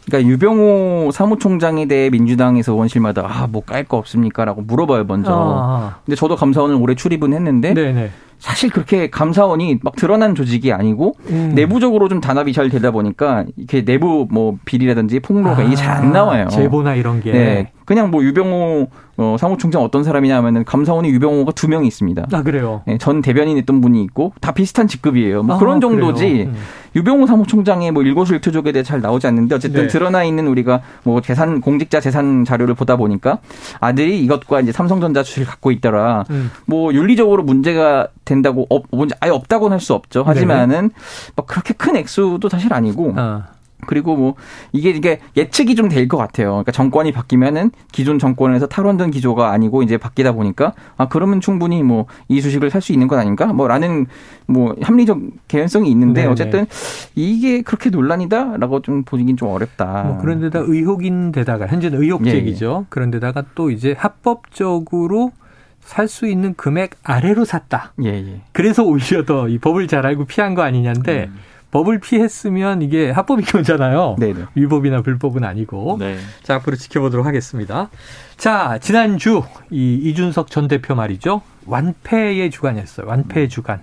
그러니까 0.06 0.30
유병호 0.32 1.10
사무총장에 1.12 1.86
대해 1.86 2.10
민주당에서 2.10 2.72
의원실마다 2.72 3.22
아 3.26 3.46
뭐 3.46 3.62
깔 3.64 3.84
거 3.84 3.96
없습니까라고 3.98 4.62
물어봐요 4.62 5.04
먼저. 5.04 5.30
아. 5.32 5.96
근데 6.04 6.16
저도 6.16 6.34
감사원을 6.36 6.74
올해 6.76 6.94
출입은 6.96 7.32
했는데 7.32 7.74
네네. 7.74 7.92
네. 7.92 8.10
사실 8.38 8.70
그렇게 8.70 9.10
감사원이 9.10 9.80
막 9.82 9.94
드러난 9.96 10.34
조직이 10.34 10.72
아니고 10.72 11.14
음. 11.28 11.52
내부적으로 11.54 12.08
좀 12.08 12.20
단합이 12.22 12.54
잘 12.54 12.70
되다 12.70 12.90
보니까 12.90 13.44
이렇게 13.58 13.84
내부 13.84 14.26
뭐 14.30 14.56
비리라든지 14.64 15.20
폭로가 15.20 15.58
아, 15.58 15.62
이게 15.62 15.76
잘 15.76 15.90
안 15.98 16.12
나와요. 16.12 16.48
제보나 16.48 16.94
이런 16.94 17.20
게. 17.22 17.32
네. 17.32 17.72
그냥 17.84 18.10
뭐 18.10 18.24
유병호 18.24 18.88
어, 19.20 19.36
사무총장 19.38 19.82
어떤 19.82 20.02
사람이냐 20.02 20.34
하면은 20.38 20.64
감사원이 20.64 21.10
유병호가 21.10 21.52
두 21.52 21.68
명이 21.68 21.86
있습니다. 21.86 22.28
아 22.32 22.42
그래요? 22.42 22.80
네, 22.86 22.96
전 22.96 23.20
대변인 23.20 23.58
했던 23.58 23.82
분이 23.82 24.02
있고 24.04 24.32
다 24.40 24.52
비슷한 24.52 24.88
직급이에요. 24.88 25.42
뭐 25.42 25.56
아, 25.56 25.58
그런 25.58 25.78
정도지. 25.78 26.44
음. 26.48 26.54
유병호 26.96 27.26
사무총장의 27.26 27.92
뭐 27.92 28.02
일거수일투족에 28.02 28.72
대해 28.72 28.82
잘 28.82 29.02
나오지 29.02 29.26
않는데 29.26 29.54
어쨌든 29.54 29.82
네. 29.82 29.88
드러나 29.88 30.24
있는 30.24 30.48
우리가 30.48 30.80
뭐 31.02 31.20
재산 31.20 31.60
공직자 31.60 32.00
재산 32.00 32.46
자료를 32.46 32.74
보다 32.74 32.96
보니까 32.96 33.38
아들이 33.78 34.20
이것과 34.24 34.60
이제 34.62 34.72
삼성전자 34.72 35.22
주식을 35.22 35.46
갖고 35.46 35.70
있더라. 35.70 36.24
음. 36.30 36.50
뭐 36.64 36.92
윤리적으로 36.94 37.42
문제가 37.42 38.08
된다고 38.24 38.66
업, 38.70 38.84
아예 39.20 39.30
없다고는 39.30 39.74
할 39.74 39.80
수 39.80 39.92
없죠. 39.94 40.22
하지만은 40.22 40.90
뭐 41.36 41.44
그렇게 41.46 41.74
큰 41.74 41.94
액수도 41.96 42.48
사실 42.48 42.72
아니고. 42.72 43.12
아. 43.16 43.44
그리고 43.86 44.16
뭐 44.16 44.34
이게 44.72 44.90
이게 44.90 45.20
예측이 45.36 45.74
좀 45.74 45.88
될 45.88 46.08
것 46.08 46.16
같아요. 46.16 46.50
그러니까 46.50 46.72
정권이 46.72 47.12
바뀌면은 47.12 47.70
기존 47.92 48.18
정권에서 48.18 48.66
탈원전 48.66 49.10
기조가 49.10 49.50
아니고 49.52 49.82
이제 49.82 49.96
바뀌다 49.98 50.32
보니까 50.32 50.72
아 50.96 51.08
그러면 51.08 51.40
충분히 51.40 51.82
뭐 51.82 52.06
이 52.28 52.40
주식을 52.40 52.70
살 52.70 52.80
수 52.80 52.92
있는 52.92 53.08
건 53.08 53.18
아닌가? 53.18 53.46
뭐라는 53.46 54.06
뭐 54.46 54.74
합리적 54.82 55.20
개연성이 55.48 55.90
있는데 55.90 56.22
네네. 56.22 56.32
어쨌든 56.32 56.66
이게 57.14 57.62
그렇게 57.62 57.90
논란이다라고 57.90 58.80
좀 58.82 59.02
보기긴 59.04 59.36
좀 59.36 59.48
어렵다. 59.48 60.02
뭐 60.04 60.18
그런데다 60.18 60.60
의혹인 60.60 61.32
데다가 61.32 61.66
현재는 61.66 62.00
의혹적이죠. 62.02 62.66
예, 62.66 62.80
예. 62.82 62.86
그런데다가 62.88 63.44
또 63.54 63.70
이제 63.70 63.94
합법적으로 63.98 65.32
살수 65.80 66.26
있는 66.28 66.54
금액 66.54 66.90
아래로 67.02 67.44
샀다. 67.44 67.92
예, 68.04 68.08
예. 68.10 68.40
그래서 68.52 68.84
오히려 68.84 69.24
더 69.24 69.48
이 69.48 69.58
법을 69.58 69.88
잘 69.88 70.06
알고 70.06 70.24
피한 70.26 70.54
거 70.54 70.62
아니냐인데. 70.62 71.24
음. 71.30 71.49
법을 71.70 72.00
피했으면 72.00 72.82
이게 72.82 73.10
합법인 73.10 73.44
거잖아요. 73.44 74.16
네네. 74.18 74.46
위법이나 74.54 75.02
불법은 75.02 75.44
아니고. 75.44 75.96
네. 76.00 76.18
자, 76.42 76.56
앞으로 76.56 76.76
지켜보도록 76.76 77.26
하겠습니다. 77.26 77.90
자, 78.36 78.78
지난주 78.80 79.44
이 79.70 79.94
이준석 79.94 80.50
전 80.50 80.66
대표 80.66 80.94
말이죠. 80.94 81.42
완패의 81.66 82.50
주간이었어요. 82.50 83.06
완패의 83.06 83.48
주간. 83.48 83.82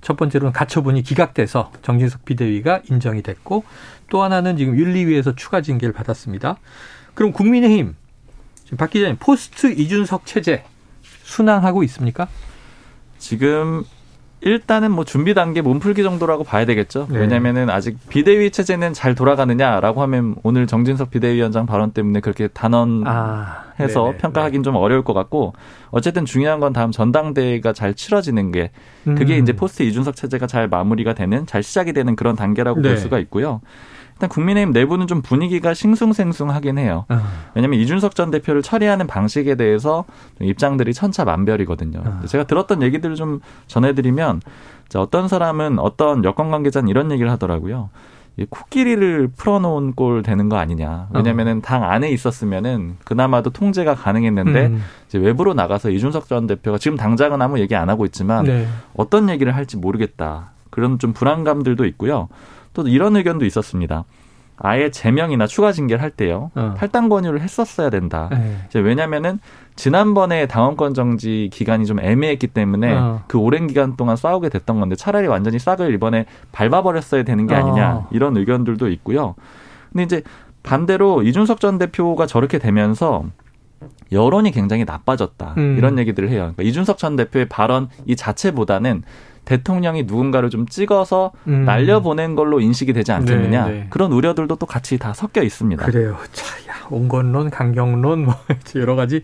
첫 0.00 0.16
번째로는 0.16 0.52
가처분이 0.52 1.02
기각돼서 1.02 1.72
정진석 1.82 2.24
비대위가 2.24 2.82
인정이 2.90 3.22
됐고 3.22 3.64
또 4.10 4.22
하나는 4.22 4.56
지금 4.56 4.76
윤리위에서 4.76 5.34
추가 5.34 5.62
징계를 5.62 5.94
받았습니다. 5.94 6.58
그럼 7.14 7.32
국민의힘 7.32 7.96
지금 8.64 8.76
박 8.76 8.90
기자님 8.90 9.16
포스트 9.18 9.72
이준석 9.72 10.26
체제 10.26 10.62
순항하고 11.22 11.82
있습니까? 11.84 12.28
지금 13.18 13.84
일단은 14.44 14.90
뭐 14.92 15.04
준비 15.04 15.32
단계 15.32 15.62
몸풀기 15.62 16.02
정도라고 16.02 16.44
봐야 16.44 16.66
되겠죠. 16.66 17.06
네. 17.10 17.18
왜냐면은 17.18 17.70
아직 17.70 17.96
비대위 18.10 18.50
체제는 18.50 18.92
잘 18.92 19.14
돌아가느냐라고 19.14 20.02
하면 20.02 20.36
오늘 20.42 20.66
정진석 20.66 21.10
비대위원장 21.10 21.64
발언 21.64 21.92
때문에 21.92 22.20
그렇게 22.20 22.48
단언해서 22.48 23.06
아, 23.06 24.12
평가하기는 24.18 24.62
좀 24.62 24.76
어려울 24.76 25.02
것 25.02 25.14
같고 25.14 25.54
어쨌든 25.90 26.26
중요한 26.26 26.60
건 26.60 26.74
다음 26.74 26.92
전당대회가 26.92 27.72
잘 27.72 27.94
치러지는 27.94 28.52
게 28.52 28.70
그게 29.04 29.38
음. 29.38 29.42
이제 29.42 29.54
포스트 29.54 29.82
이준석 29.82 30.14
체제가 30.14 30.46
잘 30.46 30.68
마무리가 30.68 31.14
되는 31.14 31.46
잘 31.46 31.62
시작이 31.62 31.94
되는 31.94 32.14
그런 32.14 32.36
단계라고 32.36 32.82
네. 32.82 32.90
볼 32.90 32.98
수가 32.98 33.18
있고요. 33.20 33.62
국민의힘 34.28 34.72
내부는 34.72 35.06
좀 35.06 35.22
분위기가 35.22 35.74
싱숭생숭하긴 35.74 36.78
해요. 36.78 37.04
어. 37.08 37.20
왜냐하면 37.54 37.80
이준석 37.80 38.14
전 38.14 38.30
대표를 38.30 38.62
처리하는 38.62 39.06
방식에 39.06 39.54
대해서 39.54 40.04
입장들이 40.40 40.94
천차만별이거든요. 40.94 42.02
어. 42.04 42.20
제가 42.26 42.44
들었던 42.44 42.82
얘기들을 42.82 43.16
좀 43.16 43.40
전해드리면 43.66 44.40
어떤 44.96 45.28
사람은 45.28 45.78
어떤 45.78 46.24
여권 46.24 46.50
관계자는 46.50 46.88
이런 46.88 47.10
얘기를 47.10 47.30
하더라고요. 47.30 47.90
이 48.36 48.46
코끼리를 48.50 49.28
풀어놓은 49.36 49.92
꼴 49.92 50.24
되는 50.24 50.48
거 50.48 50.56
아니냐. 50.56 51.08
왜냐면은 51.14 51.62
당 51.62 51.84
안에 51.84 52.10
있었으면은 52.10 52.96
그나마도 53.04 53.50
통제가 53.50 53.94
가능했는데 53.94 54.66
음. 54.66 54.82
이제 55.06 55.18
외부로 55.18 55.54
나가서 55.54 55.90
이준석 55.90 56.26
전 56.26 56.48
대표가 56.48 56.78
지금 56.78 56.96
당장은 56.96 57.40
아무 57.40 57.60
얘기 57.60 57.76
안 57.76 57.88
하고 57.88 58.04
있지만 58.04 58.44
네. 58.44 58.66
어떤 58.96 59.28
얘기를 59.28 59.54
할지 59.54 59.76
모르겠다. 59.76 60.50
그런 60.70 60.98
좀 60.98 61.12
불안감들도 61.12 61.84
있고요. 61.86 62.28
또 62.74 62.86
이런 62.86 63.16
의견도 63.16 63.46
있었습니다. 63.46 64.04
아예 64.56 64.90
제명이나 64.90 65.46
추가 65.46 65.72
징계를 65.72 66.00
할 66.00 66.10
때요 66.10 66.52
어. 66.54 66.74
탈당 66.76 67.08
권유를 67.08 67.40
했었어야 67.40 67.90
된다. 67.90 68.28
네. 68.30 68.58
이제 68.68 68.78
왜냐면은 68.78 69.40
지난번에 69.74 70.46
당원권 70.46 70.94
정지 70.94 71.50
기간이 71.52 71.86
좀 71.86 71.98
애매했기 71.98 72.48
때문에 72.48 72.94
어. 72.94 73.24
그 73.26 73.38
오랜 73.38 73.66
기간 73.66 73.96
동안 73.96 74.16
싸우게 74.16 74.50
됐던 74.50 74.78
건데 74.78 74.94
차라리 74.94 75.26
완전히 75.26 75.58
싹을 75.58 75.92
이번에 75.94 76.26
밟아버렸어야 76.52 77.24
되는 77.24 77.46
게 77.46 77.54
아니냐 77.54 77.94
어. 77.94 78.08
이런 78.12 78.36
의견들도 78.36 78.88
있고요. 78.90 79.34
근데 79.92 80.04
이제 80.04 80.22
반대로 80.62 81.22
이준석 81.22 81.60
전 81.60 81.78
대표가 81.78 82.26
저렇게 82.26 82.58
되면서 82.58 83.24
여론이 84.12 84.52
굉장히 84.52 84.84
나빠졌다 84.84 85.54
음. 85.58 85.76
이런 85.76 85.98
얘기들을 85.98 86.28
해요. 86.28 86.52
그러니까 86.54 86.62
이준석 86.62 86.98
전 86.98 87.16
대표의 87.16 87.48
발언 87.48 87.88
이 88.06 88.14
자체보다는 88.14 89.02
대통령이 89.44 90.04
누군가를 90.04 90.50
좀 90.50 90.66
찍어서 90.66 91.32
음. 91.46 91.64
날려보낸 91.64 92.34
걸로 92.34 92.60
인식이 92.60 92.92
되지 92.92 93.12
않겠느냐 93.12 93.66
네, 93.66 93.72
네. 93.72 93.86
그런 93.90 94.12
우려들도 94.12 94.56
또 94.56 94.66
같이 94.66 94.98
다 94.98 95.12
섞여 95.12 95.42
있습니다. 95.42 95.84
그래요. 95.84 96.16
자, 96.32 96.46
야, 96.70 96.86
온건론, 96.90 97.50
강경론 97.50 98.24
뭐 98.24 98.34
여러 98.76 98.96
가지. 98.96 99.22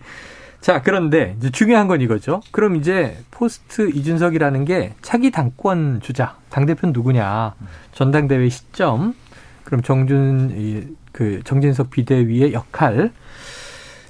자, 0.59 0.81
그런데 0.83 1.35
이제 1.39 1.49
중요한 1.49 1.87
건 1.87 2.01
이거죠. 2.01 2.41
그럼 2.51 2.75
이제 2.75 3.17
포스트 3.31 3.89
이준석이라는 3.89 4.65
게 4.65 4.93
차기 5.01 5.31
당권 5.31 5.99
주자 6.01 6.37
당 6.49 6.67
대표는 6.67 6.93
누구냐 6.93 7.55
전당대회 7.93 8.47
시점 8.49 9.15
그럼 9.63 9.81
정준 9.81 10.95
그 11.11 11.41
정진석 11.43 11.89
비대위의 11.89 12.53
역할 12.53 13.11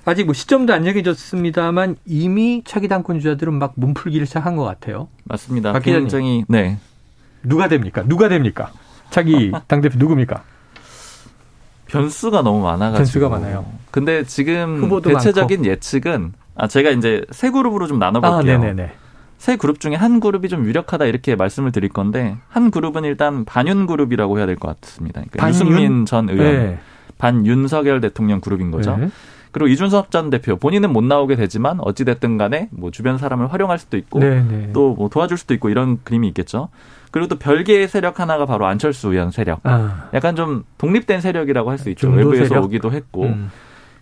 아직 0.05 0.25
뭐 0.25 0.33
시점도 0.33 0.73
안 0.73 0.83
정해졌습니다만 0.83 1.95
이미 2.05 2.63
차기 2.65 2.87
당권 2.87 3.19
주자들은 3.19 3.53
막 3.53 3.73
몸풀기를 3.75 4.25
시작한 4.25 4.55
것 4.55 4.63
같아요. 4.63 5.07
맞습니다. 5.25 5.77
굉장히 5.79 6.43
네. 6.47 6.77
누가 7.43 7.67
됩니까? 7.67 8.03
누가 8.05 8.27
됩니까? 8.27 8.71
차기 9.11 9.51
당 9.67 9.81
대표 9.81 9.97
누굽니까? 9.99 10.43
변수가 11.87 12.41
너무 12.41 12.61
많아가지고. 12.63 12.97
변수가 12.97 13.29
많아요. 13.29 13.65
근데 13.91 14.23
지금 14.23 14.89
대체적인 15.01 15.59
많고. 15.59 15.71
예측은 15.71 16.33
아 16.55 16.67
제가 16.67 16.89
이제 16.91 17.25
세 17.31 17.49
그룹으로 17.51 17.87
좀 17.87 17.99
나눠볼게요. 17.99 18.55
아, 18.55 18.57
네네네. 18.59 18.93
세 19.37 19.55
그룹 19.55 19.79
중에 19.79 19.95
한 19.95 20.19
그룹이 20.19 20.49
좀 20.49 20.65
유력하다 20.65 21.05
이렇게 21.05 21.35
말씀을 21.35 21.71
드릴 21.71 21.89
건데 21.89 22.37
한 22.47 22.69
그룹은 22.71 23.03
일단 23.05 23.43
반윤 23.43 23.87
그룹이라고 23.87 24.37
해야 24.37 24.45
될 24.45 24.55
것 24.55 24.79
같습니다. 24.81 25.21
그러니까 25.31 25.49
유승민 25.49 26.05
전 26.05 26.29
의원, 26.29 26.45
네. 26.53 26.79
반윤석열 27.17 28.01
대통령 28.01 28.39
그룹인 28.39 28.71
거죠. 28.71 28.95
네. 28.97 29.09
그리고 29.51 29.67
이준석 29.67 30.11
전 30.11 30.29
대표 30.29 30.55
본인은 30.55 30.91
못 30.93 31.03
나오게 31.03 31.35
되지만 31.35 31.79
어찌 31.81 32.05
됐든 32.05 32.37
간에 32.37 32.69
뭐 32.71 32.91
주변 32.91 33.17
사람을 33.17 33.51
활용할 33.51 33.77
수도 33.79 33.97
있고 33.97 34.19
네, 34.19 34.41
네. 34.43 34.69
또뭐 34.73 35.09
도와줄 35.09 35.37
수도 35.37 35.53
있고 35.53 35.69
이런 35.69 35.99
그림이 36.03 36.27
있겠죠. 36.29 36.69
그리고 37.11 37.27
또 37.27 37.37
별개의 37.37 37.89
세력 37.89 38.19
하나가 38.21 38.45
바로 38.45 38.65
안철수 38.65 39.09
의원 39.11 39.31
세력. 39.31 39.59
아. 39.63 40.07
약간 40.13 40.35
좀 40.37 40.63
독립된 40.77 41.19
세력이라고 41.19 41.69
할 41.69 41.77
수 41.77 41.89
있죠. 41.89 42.09
외부에서 42.09 42.45
세력? 42.45 42.63
오기도 42.63 42.91
했고. 42.93 43.23
음. 43.23 43.51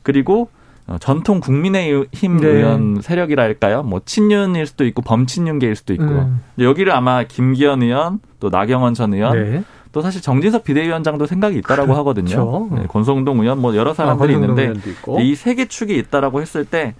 그리고 0.03 0.49
어, 0.85 0.97
전통 0.99 1.39
국민의힘 1.39 2.39
네. 2.39 2.47
의원 2.47 3.01
세력이랄까요? 3.01 3.83
뭐 3.83 4.01
친윤일 4.05 4.65
수도 4.67 4.85
있고 4.85 5.01
범친윤계일 5.01 5.75
수도 5.75 5.93
있고. 5.93 6.03
음. 6.03 6.41
여기를 6.59 6.91
아마 6.93 7.23
김기현 7.23 7.81
의원 7.81 8.19
또 8.39 8.49
나경원 8.49 8.93
전 8.93 9.13
의원 9.13 9.33
네. 9.33 9.63
또 9.91 10.01
사실 10.01 10.21
정진석 10.21 10.63
비대위원장도 10.63 11.25
생각이 11.25 11.57
있다라고. 11.59 11.93
하거든요. 11.97 12.67
네, 12.71 12.85
권성동 12.87 13.39
의원 13.41 13.59
뭐 13.59 13.75
여러 13.75 13.93
사람들이 13.93 14.33
아, 14.33 14.35
있는데 14.35 14.73
이 15.21 15.33
세 15.35 15.55
개 15.55 15.65
축이 15.67 15.97
있다라고 15.97 16.41
했을 16.41 16.65
때 16.65 16.93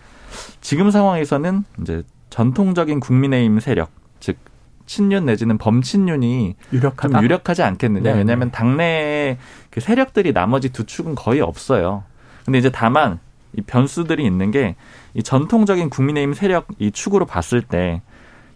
지금 0.62 0.90
상황에서는 0.92 1.64
이제 1.82 2.04
전통적인 2.30 3.00
국민의힘 3.00 3.60
세력 3.60 3.90
즉 4.20 4.38
친윤 4.86 5.26
내지는 5.26 5.58
범친윤이 5.60 6.56
유력하다? 6.74 7.14
좀 7.18 7.24
유력하지 7.24 7.62
않겠느냐. 7.64 8.12
네. 8.12 8.18
왜냐하면 8.18 8.50
당내에 8.52 9.38
그 9.70 9.82
세력들이 9.82 10.34
나머지 10.34 10.70
두 10.70 10.86
축은 10.86 11.14
거의 11.16 11.42
없어요. 11.42 12.04
근데 12.46 12.58
이제 12.58 12.72
다만 12.72 13.20
이 13.56 13.62
변수들이 13.62 14.26
있는 14.26 14.52
게 14.52 14.76
이 15.16 15.24
전통적인 15.24 15.90
국민의힘 15.90 16.34
세력 16.36 16.68
이 16.78 16.92
축으로 16.92 17.26
봤을 17.26 17.64
때 17.64 18.02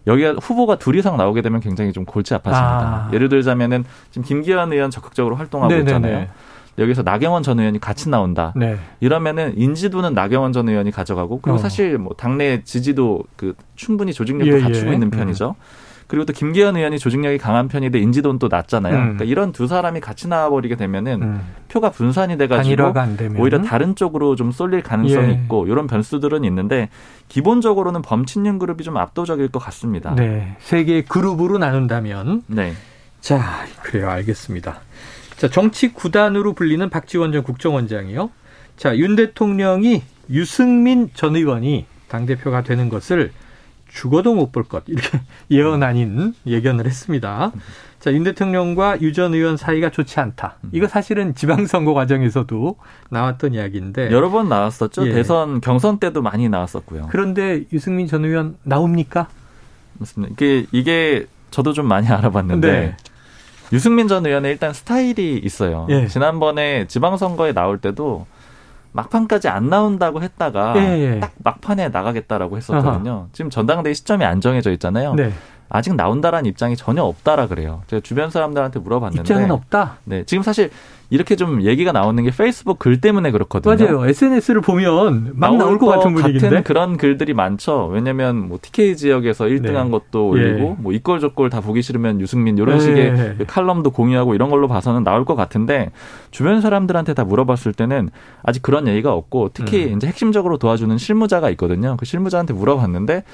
여기가 0.06 0.34
후보가 0.40 0.76
둘 0.76 0.96
이상 0.96 1.16
나오게 1.16 1.42
되면 1.42 1.60
굉장히 1.60 1.92
좀 1.92 2.04
골치 2.04 2.34
아파집니다. 2.34 3.08
아. 3.08 3.10
예를 3.12 3.28
들자면은 3.28 3.84
지금 4.10 4.24
김기현 4.24 4.72
의원 4.72 4.90
적극적으로 4.90 5.36
활동하고 5.36 5.72
네네네. 5.72 5.90
있잖아요. 5.90 6.26
여기서 6.78 7.02
나경원 7.02 7.42
전 7.42 7.60
의원이 7.60 7.78
같이 7.78 8.08
나온다. 8.08 8.52
네. 8.56 8.76
이러면은 9.00 9.54
인지도는 9.56 10.12
나경원 10.12 10.52
전 10.52 10.68
의원이 10.68 10.90
가져가고 10.90 11.40
그리고 11.40 11.56
어. 11.56 11.58
사실 11.58 11.98
뭐 11.98 12.14
당내 12.16 12.64
지지도 12.64 13.22
그 13.36 13.54
충분히 13.76 14.12
조직력도 14.12 14.56
예, 14.56 14.60
갖추고 14.60 14.90
예. 14.90 14.94
있는 14.94 15.10
편이죠. 15.10 15.54
음. 15.56 15.83
그리고 16.06 16.24
또 16.24 16.32
김기현 16.32 16.76
의원이 16.76 16.98
조직력이 16.98 17.38
강한 17.38 17.68
편인데 17.68 17.98
인지도는 17.98 18.38
또 18.38 18.48
낮잖아요. 18.48 18.94
음. 18.94 19.00
그러니까 19.00 19.24
이런 19.24 19.52
두 19.52 19.66
사람이 19.66 20.00
같이 20.00 20.28
나와버리게 20.28 20.76
되면은 20.76 21.22
음. 21.22 21.40
표가 21.68 21.90
분산이 21.90 22.36
돼가지고 22.36 22.92
오히려 23.38 23.62
다른 23.62 23.96
쪽으로 23.96 24.36
좀 24.36 24.52
쏠릴 24.52 24.82
가능성이 24.82 25.28
예. 25.28 25.32
있고 25.32 25.66
이런 25.66 25.86
변수들은 25.86 26.44
있는데 26.44 26.88
기본적으로는 27.28 28.02
범친윤 28.02 28.58
그룹이 28.58 28.82
좀 28.84 28.96
압도적일 28.96 29.48
것 29.48 29.58
같습니다. 29.58 30.14
네, 30.14 30.56
세 30.60 30.84
개의 30.84 31.04
그룹으로 31.04 31.58
나눈다면. 31.58 32.42
네. 32.46 32.74
자, 33.20 33.42
그래요, 33.82 34.10
알겠습니다. 34.10 34.80
자, 35.36 35.48
정치 35.48 35.92
구단으로 35.92 36.52
불리는 36.52 36.88
박지원 36.90 37.32
전 37.32 37.42
국정원장이요. 37.42 38.30
자, 38.76 38.96
윤 38.98 39.16
대통령이 39.16 40.02
유승민 40.30 41.10
전 41.14 41.36
의원이 41.36 41.86
당 42.08 42.26
대표가 42.26 42.62
되는 42.62 42.88
것을 42.88 43.32
죽어도 43.94 44.34
못 44.34 44.50
볼 44.52 44.64
것 44.64 44.82
이렇게 44.88 45.20
예언 45.50 45.82
아닌 45.82 46.34
예견을 46.46 46.84
했습니다. 46.86 47.52
자, 48.00 48.12
윤 48.12 48.24
대통령과 48.24 49.00
유 49.00 49.12
전 49.12 49.32
의원 49.34 49.56
사이가 49.56 49.90
좋지 49.90 50.18
않다. 50.20 50.56
이거 50.72 50.88
사실은 50.88 51.34
지방선거 51.34 51.94
과정에서도 51.94 52.76
나왔던 53.10 53.54
이야기인데 53.54 54.10
여러 54.10 54.30
번 54.30 54.48
나왔었죠. 54.48 55.06
예. 55.08 55.12
대선 55.12 55.60
경선 55.60 55.98
때도 56.00 56.20
많이 56.22 56.48
나왔었고요. 56.48 57.06
그런데 57.10 57.62
유승민 57.72 58.06
전 58.08 58.24
의원 58.24 58.56
나옵니까? 58.64 59.28
맞습니다. 59.98 60.32
이게 60.34 60.66
이게 60.72 61.26
저도 61.50 61.72
좀 61.72 61.86
많이 61.86 62.08
알아봤는데 62.08 62.70
네. 62.72 62.96
유승민 63.72 64.08
전 64.08 64.26
의원의 64.26 64.50
일단 64.52 64.72
스타일이 64.74 65.40
있어요. 65.42 65.86
예. 65.88 66.08
지난번에 66.08 66.86
지방선거에 66.88 67.52
나올 67.52 67.78
때도 67.78 68.26
막판까지 68.94 69.48
안 69.48 69.68
나온다고 69.68 70.22
했다가 70.22 70.74
예, 70.76 71.14
예. 71.16 71.20
딱 71.20 71.32
막판에 71.42 71.88
나가겠다라고 71.88 72.56
했었거든요. 72.56 73.10
아하. 73.10 73.26
지금 73.32 73.50
전당대회 73.50 73.92
시점이 73.92 74.24
안 74.24 74.40
정해져 74.40 74.70
있잖아요. 74.72 75.14
네. 75.14 75.32
아직 75.68 75.96
나온다라는 75.96 76.46
입장이 76.46 76.76
전혀 76.76 77.02
없다라 77.02 77.48
그래요. 77.48 77.82
제가 77.88 78.00
주변 78.00 78.30
사람들한테 78.30 78.78
물어봤는데 78.78 79.22
입장은 79.22 79.50
없다. 79.50 79.96
네, 80.04 80.22
지금 80.24 80.44
사실 80.44 80.70
이렇게 81.10 81.36
좀 81.36 81.62
얘기가 81.62 81.92
나오는 81.92 82.22
게 82.22 82.30
페이스북 82.30 82.78
글 82.78 83.00
때문에 83.00 83.30
그렇거든요. 83.30 83.76
맞아요. 83.76 84.08
SNS를 84.08 84.60
보면 84.60 85.32
막 85.34 85.56
나올 85.56 85.78
것 85.78 85.86
같은 85.86 86.14
분위기인데 86.14 86.48
같은 86.48 86.64
그런 86.64 86.96
글들이 86.96 87.34
많죠. 87.34 87.88
왜냐하면 87.92 88.48
뭐 88.48 88.58
TK 88.60 88.96
지역에서 88.96 89.44
1등한 89.44 89.84
네. 89.84 89.90
것도 89.90 90.28
올리고 90.28 90.76
예. 90.78 90.82
뭐 90.82 90.92
이꼴 90.92 91.20
저꼴 91.20 91.50
다 91.50 91.60
보기 91.60 91.82
싫으면 91.82 92.20
유승민 92.20 92.56
이런 92.58 92.76
예. 92.76 92.80
식의 92.80 93.36
칼럼도 93.46 93.90
공유하고 93.90 94.34
이런 94.34 94.50
걸로 94.50 94.68
봐서는 94.68 95.04
나올 95.04 95.24
것 95.24 95.34
같은데 95.34 95.90
주변 96.30 96.60
사람들한테 96.60 97.14
다 97.14 97.24
물어봤을 97.24 97.72
때는 97.72 98.10
아직 98.42 98.62
그런 98.62 98.88
얘기가 98.88 99.12
없고 99.12 99.50
특히 99.54 99.84
음. 99.86 99.96
이제 99.96 100.06
핵심적으로 100.06 100.58
도와주는 100.58 100.96
실무자가 100.98 101.50
있거든요. 101.50 101.96
그 101.98 102.06
실무자한테 102.06 102.54
물어봤는데 102.54 103.24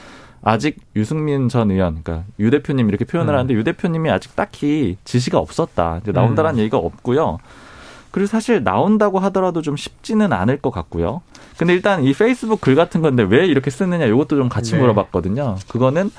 아직 0.42 0.78
유승민 0.96 1.48
전 1.48 1.70
의원, 1.70 2.02
그러니까 2.02 2.26
유 2.38 2.50
대표님 2.50 2.88
이렇게 2.88 3.04
표현을 3.04 3.34
음. 3.34 3.38
하는데 3.38 3.54
유 3.54 3.64
대표님이 3.64 4.10
아직 4.10 4.34
딱히 4.36 4.96
지시가 5.04 5.38
없었다. 5.38 6.00
이제 6.02 6.12
나온다라는 6.12 6.58
음. 6.58 6.60
얘기가 6.60 6.78
없고요. 6.78 7.38
그리고 8.10 8.26
사실 8.26 8.64
나온다고 8.64 9.18
하더라도 9.20 9.62
좀 9.62 9.76
쉽지는 9.76 10.32
않을 10.32 10.58
것 10.58 10.70
같고요. 10.70 11.22
근데 11.56 11.74
일단 11.74 12.02
이 12.02 12.12
페이스북 12.12 12.60
글 12.60 12.74
같은 12.74 13.02
건데 13.02 13.22
왜 13.22 13.46
이렇게 13.46 13.70
쓰느냐 13.70 14.06
이것도 14.06 14.36
좀 14.36 14.48
같이 14.48 14.72
네. 14.72 14.80
물어봤거든요. 14.80 15.56
그거는 15.68 16.10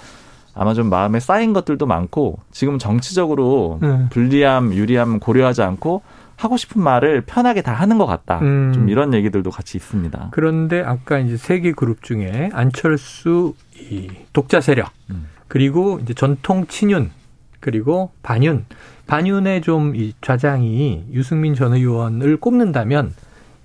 아마 0.53 0.73
좀 0.73 0.89
마음에 0.89 1.19
쌓인 1.19 1.53
것들도 1.53 1.85
많고 1.85 2.39
지금 2.51 2.77
정치적으로 2.77 3.79
음. 3.83 4.07
불리함, 4.11 4.73
유리함 4.73 5.19
고려하지 5.19 5.63
않고 5.63 6.01
하고 6.43 6.57
싶은 6.57 6.81
말을 6.81 7.21
편하게 7.21 7.61
다 7.61 7.73
하는 7.73 7.97
것 7.99 8.05
같다. 8.07 8.39
음. 8.39 8.71
좀 8.73 8.89
이런 8.89 9.13
얘기들도 9.13 9.51
같이 9.51 9.77
있습니다. 9.77 10.29
그런데 10.31 10.81
아까 10.81 11.19
이제 11.19 11.37
세 11.37 11.61
개 11.61 11.71
그룹 11.71 12.01
중에 12.01 12.49
안철수 12.53 13.53
이 13.77 14.09
독자 14.33 14.59
세력 14.61 14.91
음. 15.11 15.27
그리고 15.47 15.99
이제 16.01 16.13
전통 16.15 16.65
친윤 16.67 17.11
그리고 17.59 18.11
반윤 18.23 18.65
반윤의 19.05 19.61
좀 19.61 19.93
이 19.95 20.13
좌장이 20.21 21.05
유승민 21.11 21.53
전 21.53 21.73
의원을 21.73 22.37
꼽는다면 22.37 23.13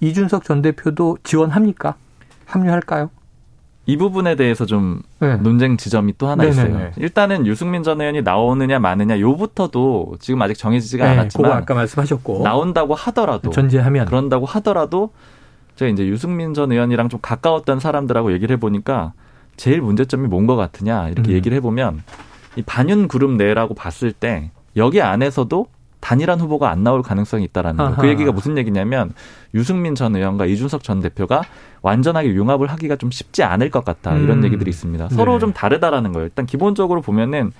이준석 0.00 0.44
전 0.44 0.60
대표도 0.60 1.18
지원합니까? 1.22 1.94
합류할까요? 2.44 3.08
이 3.88 3.96
부분에 3.96 4.34
대해서 4.34 4.66
좀 4.66 5.00
네. 5.20 5.36
논쟁 5.36 5.76
지점이 5.76 6.14
또 6.18 6.26
하나 6.26 6.42
네네네. 6.44 6.68
있어요. 6.70 6.90
일단은 6.96 7.46
유승민 7.46 7.82
전 7.84 8.00
의원이 8.00 8.22
나오느냐 8.22 8.80
마느냐 8.80 9.20
요부터도 9.20 10.16
지금 10.18 10.42
아직 10.42 10.54
정해지지가 10.58 11.04
네, 11.04 11.10
않았지만 11.12 11.52
아까 11.52 11.74
말씀하셨고 11.74 12.42
나온다고 12.42 12.94
하더라도 12.94 13.50
전제하면 13.50 14.06
그런다고 14.06 14.44
하더라도 14.46 15.10
제가 15.76 15.90
이제 15.90 16.04
유승민 16.06 16.52
전 16.52 16.72
의원이랑 16.72 17.08
좀 17.08 17.20
가까웠던 17.22 17.78
사람들하고 17.78 18.32
얘기를 18.32 18.54
해보니까 18.56 19.12
제일 19.56 19.80
문제점이 19.80 20.26
뭔 20.26 20.46
것 20.48 20.56
같으냐 20.56 21.08
이렇게 21.10 21.30
음. 21.30 21.34
얘기를 21.36 21.56
해보면 21.58 22.02
이 22.56 22.62
반윤 22.62 23.06
그룹 23.08 23.32
내라고 23.32 23.74
봤을 23.74 24.10
때 24.12 24.50
여기 24.76 25.00
안에서도 25.00 25.66
단일한 26.06 26.38
후보가 26.38 26.70
안 26.70 26.84
나올 26.84 27.02
가능성이 27.02 27.42
있다라는 27.46 27.78
거예요. 27.78 27.96
그 27.96 28.06
얘기가 28.06 28.30
무슨 28.30 28.56
얘기냐면 28.56 29.12
유승민 29.54 29.96
전 29.96 30.14
의원과 30.14 30.46
이준석 30.46 30.84
전 30.84 31.00
대표가 31.00 31.42
완전하게 31.82 32.28
융합을 32.28 32.68
하기가 32.68 32.94
좀 32.94 33.10
쉽지 33.10 33.42
않을 33.42 33.70
것 33.72 33.84
같다 33.84 34.16
이런 34.16 34.38
음. 34.38 34.44
얘기들이 34.44 34.70
있습니다. 34.70 35.08
서로 35.08 35.32
네. 35.32 35.38
좀 35.40 35.52
다르다라는 35.52 36.12
거예요. 36.12 36.26
일단 36.26 36.46
기본적으로 36.46 37.00
보면은 37.00 37.50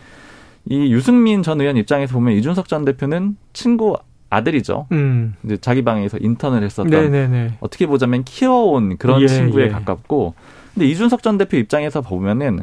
이 0.65 0.93
유승민 0.93 1.43
전 1.43 1.61
의원 1.61 1.77
입장에서 1.77 2.15
보면 2.15 2.35
이준석 2.35 2.69
전 2.69 2.85
대표는 2.85 3.37
친구 3.53 3.97
아들이죠. 4.31 4.87
음. 4.93 5.35
이제 5.45 5.57
자기 5.57 5.83
방에서 5.83 6.17
인턴을 6.21 6.63
했었던 6.63 6.89
네네네. 6.89 7.55
어떻게 7.59 7.89
보자면 7.89 8.23
키워온 8.23 8.99
그런 8.99 9.23
예, 9.23 9.27
친구에 9.27 9.65
예. 9.65 9.69
가깝고 9.71 10.35
근데 10.73 10.87
이준석 10.87 11.25
전 11.25 11.37
대표 11.37 11.57
입장에서 11.57 12.01
보면은 12.01 12.61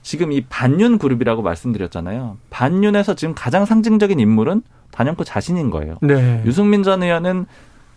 지금 0.00 0.32
이 0.32 0.40
반윤 0.40 0.96
그룹이라고 0.96 1.42
말씀드렸잖아요. 1.42 2.38
반윤에서 2.48 3.14
지금 3.14 3.34
가장 3.34 3.66
상징적인 3.66 4.18
인물은 4.20 4.62
단연코 4.98 5.22
자신인 5.22 5.70
거예요. 5.70 5.96
네. 6.02 6.42
유승민 6.44 6.82
전 6.82 7.04
의원은 7.04 7.46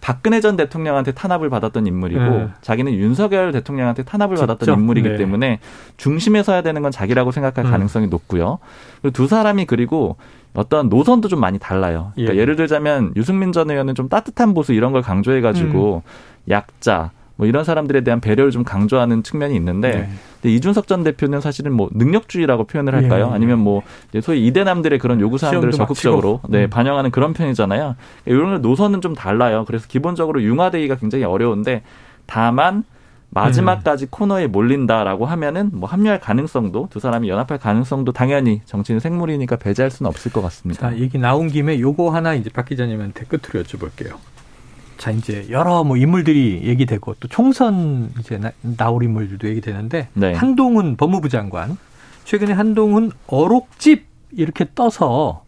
박근혜 0.02 0.40
전 0.40 0.56
대통령한테 0.56 1.14
탄압을 1.14 1.50
받았던 1.50 1.88
인물이고 1.88 2.22
네. 2.22 2.48
자기는 2.62 2.94
윤석열 2.94 3.52
대통령한테 3.52 4.04
탄압을 4.04 4.36
직접? 4.36 4.46
받았던 4.46 4.80
인물이기 4.80 5.10
네. 5.10 5.18
때문에 5.18 5.60
중심에 5.98 6.44
서야 6.44 6.62
되는 6.62 6.84
건 6.84 6.92
자기라고 6.92 7.32
생각할 7.32 7.66
음. 7.66 7.72
가능성이 7.72 8.06
높고요. 8.06 8.60
그리고 9.02 9.14
두 9.14 9.26
사람이 9.26 9.66
그리고 9.66 10.18
어떤 10.54 10.90
노선도 10.90 11.28
좀 11.28 11.40
많이 11.40 11.58
달라요. 11.58 12.12
그러니까 12.14 12.36
예. 12.36 12.46
를 12.46 12.56
들자면 12.56 13.14
유승민 13.16 13.52
전 13.52 13.72
의원은 13.72 13.96
좀 13.96 14.08
따뜻한 14.08 14.54
보수 14.54 14.74
이런 14.74 14.92
걸 14.92 15.02
강조해가지고 15.02 16.04
음. 16.06 16.52
약자 16.52 17.10
뭐 17.42 17.48
이런 17.48 17.64
사람들에 17.64 18.02
대한 18.02 18.22
배려를 18.22 18.52
좀 18.52 18.64
강조하는 18.64 19.24
측면이 19.24 19.56
있는데 19.56 19.90
네. 19.90 20.10
근데 20.40 20.56
이준석 20.56 20.86
전 20.86 21.04
대표는 21.04 21.42
사실은 21.42 21.74
뭐 21.74 21.90
능력주의라고 21.92 22.66
표현을 22.66 22.94
할까요? 22.94 23.30
예. 23.32 23.36
아니면 23.36 23.58
뭐 23.58 23.82
소위 24.22 24.46
이대남들의 24.46 25.00
그런 25.00 25.20
요구 25.20 25.40
사항들을 25.40 25.74
적극적으로 25.74 26.42
네, 26.48 26.66
음. 26.66 26.70
반영하는 26.70 27.10
그런 27.10 27.34
편이잖아요. 27.34 27.96
이런 28.28 28.62
노선은 28.62 29.02
좀 29.02 29.16
달라요. 29.16 29.66
그래서 29.66 29.88
기본적으로 29.88 30.44
융화되기가 30.44 30.98
굉장히 30.98 31.24
어려운데 31.24 31.82
다만 32.28 32.84
마지막까지 33.32 34.06
음. 34.06 34.08
코너에 34.12 34.46
몰린다라고 34.46 35.26
하면은 35.26 35.72
뭐 35.74 35.90
합류할 35.90 36.20
가능성도 36.20 36.90
두 36.92 37.00
사람이 37.00 37.28
연합할 37.28 37.58
가능성도 37.58 38.12
당연히 38.12 38.62
정치는 38.66 39.00
생물이니까 39.00 39.56
배제할 39.56 39.90
수는 39.90 40.08
없을 40.08 40.32
것 40.32 40.44
같습니다. 40.44 40.92
자, 40.92 40.96
얘기 40.96 41.18
나온 41.18 41.48
김에 41.48 41.80
요거 41.80 42.12
하나 42.12 42.36
이제 42.36 42.52
박 42.52 42.66
기자님한테 42.66 43.26
끝으로 43.26 43.64
여쭤볼게요. 43.64 44.18
자, 45.02 45.10
이제 45.10 45.48
여러 45.50 45.84
뭐 45.84 45.98
인물들이 45.98 46.62
얘기되고 46.64 47.16
또 47.20 47.28
총선 47.28 48.12
이제 48.20 48.38
나, 48.38 48.52
나올 48.78 49.02
인물들도 49.04 49.48
얘기되는데 49.50 50.10
네. 50.14 50.34
한동훈 50.34 50.96
법무부 50.96 51.28
장관 51.28 51.76
최근에 52.26 52.54
한동훈 52.54 53.12
어록집 53.26 54.06
이렇게 54.32 54.68
떠서 54.76 55.44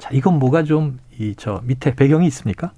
자, 0.00 0.10
이건 0.12 0.40
뭐가 0.40 0.64
좀 0.64 0.98
이 1.18 1.34
저 1.38 1.62
밑에 1.64 1.94
배경이 1.94 2.26
있습니까? 2.26 2.72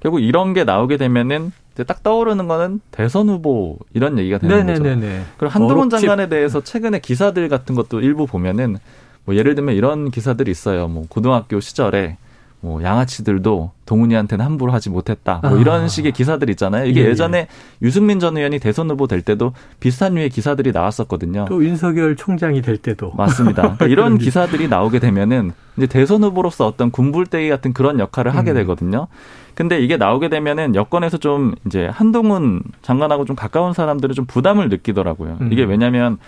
결국 0.00 0.18
이런 0.20 0.52
게 0.52 0.64
나오게 0.64 0.96
되면은 0.96 1.52
딱 1.86 2.02
떠오르는 2.02 2.48
거는 2.48 2.80
대선 2.90 3.28
후보 3.28 3.78
이런 3.94 4.18
얘기가 4.18 4.38
되는 4.38 4.66
네네네네. 4.66 5.00
거죠. 5.18 5.24
그리고 5.38 5.52
한동훈 5.54 5.78
어록집. 5.86 6.00
장관에 6.00 6.28
대해서 6.28 6.60
최근에 6.60 6.98
기사들 6.98 7.48
같은 7.48 7.76
것도 7.76 8.00
일부 8.00 8.26
보면은 8.26 8.78
뭐 9.24 9.36
예를 9.36 9.54
들면 9.54 9.76
이런 9.76 10.10
기사들이 10.10 10.50
있어요. 10.50 10.88
뭐 10.88 11.04
고등학교 11.08 11.60
시절에 11.60 12.16
뭐 12.60 12.82
양아치들도 12.82 13.70
동훈이한테는 13.86 14.44
함부로 14.44 14.72
하지 14.72 14.90
못했다. 14.90 15.40
뭐 15.42 15.58
이런 15.58 15.82
아. 15.84 15.88
식의 15.88 16.12
기사들 16.12 16.50
있잖아요. 16.50 16.86
이게 16.86 17.04
예, 17.04 17.14
전에 17.14 17.38
예. 17.38 17.48
유승민 17.82 18.18
전 18.18 18.36
의원이 18.36 18.58
대선 18.58 18.90
후보 18.90 19.06
될 19.06 19.22
때도 19.22 19.52
비슷한 19.78 20.14
류의 20.14 20.30
기사들이 20.30 20.72
나왔었거든요. 20.72 21.46
또 21.48 21.64
윤석열 21.64 22.16
총장이 22.16 22.60
될 22.62 22.76
때도 22.76 23.12
맞습니다. 23.16 23.62
그러니까 23.62 23.86
이런 23.88 24.18
기사들이 24.18 24.68
나오게 24.68 24.98
되면은 24.98 25.52
이제 25.76 25.86
대선 25.86 26.24
후보로서 26.24 26.66
어떤 26.66 26.90
군불대기 26.90 27.48
같은 27.48 27.72
그런 27.72 28.00
역할을 28.00 28.34
하게 28.34 28.50
음. 28.50 28.54
되거든요. 28.54 29.06
근데 29.54 29.80
이게 29.80 29.96
나오게 29.96 30.28
되면은 30.28 30.74
여권에서 30.74 31.18
좀 31.18 31.54
이제 31.66 31.86
한동훈 31.86 32.62
장관하고 32.82 33.24
좀 33.24 33.36
가까운 33.36 33.72
사람들은 33.72 34.14
좀 34.14 34.24
부담을 34.24 34.68
느끼더라고요. 34.68 35.38
음. 35.40 35.52
이게 35.52 35.64
왜냐면 35.64 36.18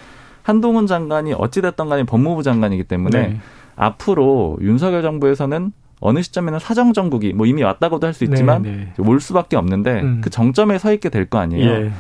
한동훈 0.43 0.87
장관이 0.87 1.35
어찌됐던 1.35 1.89
간에 1.89 2.05
법무부 2.05 2.43
장관이기 2.43 2.85
때문에 2.85 3.21
네. 3.21 3.41
앞으로 3.77 4.59
윤석열 4.61 5.03
정부에서는 5.03 5.73
어느 6.01 6.23
시점에는 6.23 6.59
사정 6.59 6.93
정국이 6.93 7.33
뭐 7.35 7.47
이미 7.47 7.63
왔다고도 7.63 8.07
할 8.07 8.15
수 8.15 8.25
있지만 8.25 8.63
네, 8.63 8.71
네. 8.71 8.93
올 9.07 9.21
수밖에 9.21 9.57
없는데 9.57 10.01
음. 10.01 10.21
그 10.23 10.31
정점에 10.31 10.79
서 10.79 10.93
있게 10.93 11.09
될 11.11 11.27
거 11.27 11.39
아니에요. 11.39 11.71
예. 11.71 11.93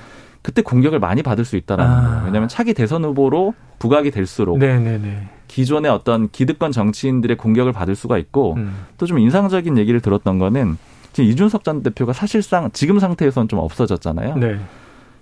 그때 0.42 0.62
공격을 0.62 0.98
많이 0.98 1.22
받을 1.22 1.44
수 1.44 1.56
있다라는 1.56 1.92
아. 1.92 2.00
거예요. 2.08 2.22
왜냐하면 2.24 2.48
차기 2.48 2.72
대선 2.74 3.04
후보로 3.04 3.54
부각이 3.78 4.10
될수록 4.10 4.58
네네네. 4.58 4.90
네, 4.90 4.98
네. 4.98 5.28
기존의 5.48 5.90
어떤 5.90 6.30
기득권 6.30 6.72
정치인들의 6.72 7.36
공격을 7.36 7.72
받을 7.72 7.94
수가 7.94 8.16
있고 8.18 8.54
음. 8.54 8.72
또좀 8.98 9.18
인상적인 9.18 9.76
얘기를 9.78 10.00
들었던 10.00 10.38
거는 10.38 10.78
지금 11.12 11.28
이준석 11.30 11.64
전 11.64 11.82
대표가 11.82 12.12
사실상 12.12 12.70
지금 12.72 12.98
상태에서는 13.00 13.48
좀 13.48 13.58
없어졌잖아요. 13.58 14.36
네. 14.36 14.58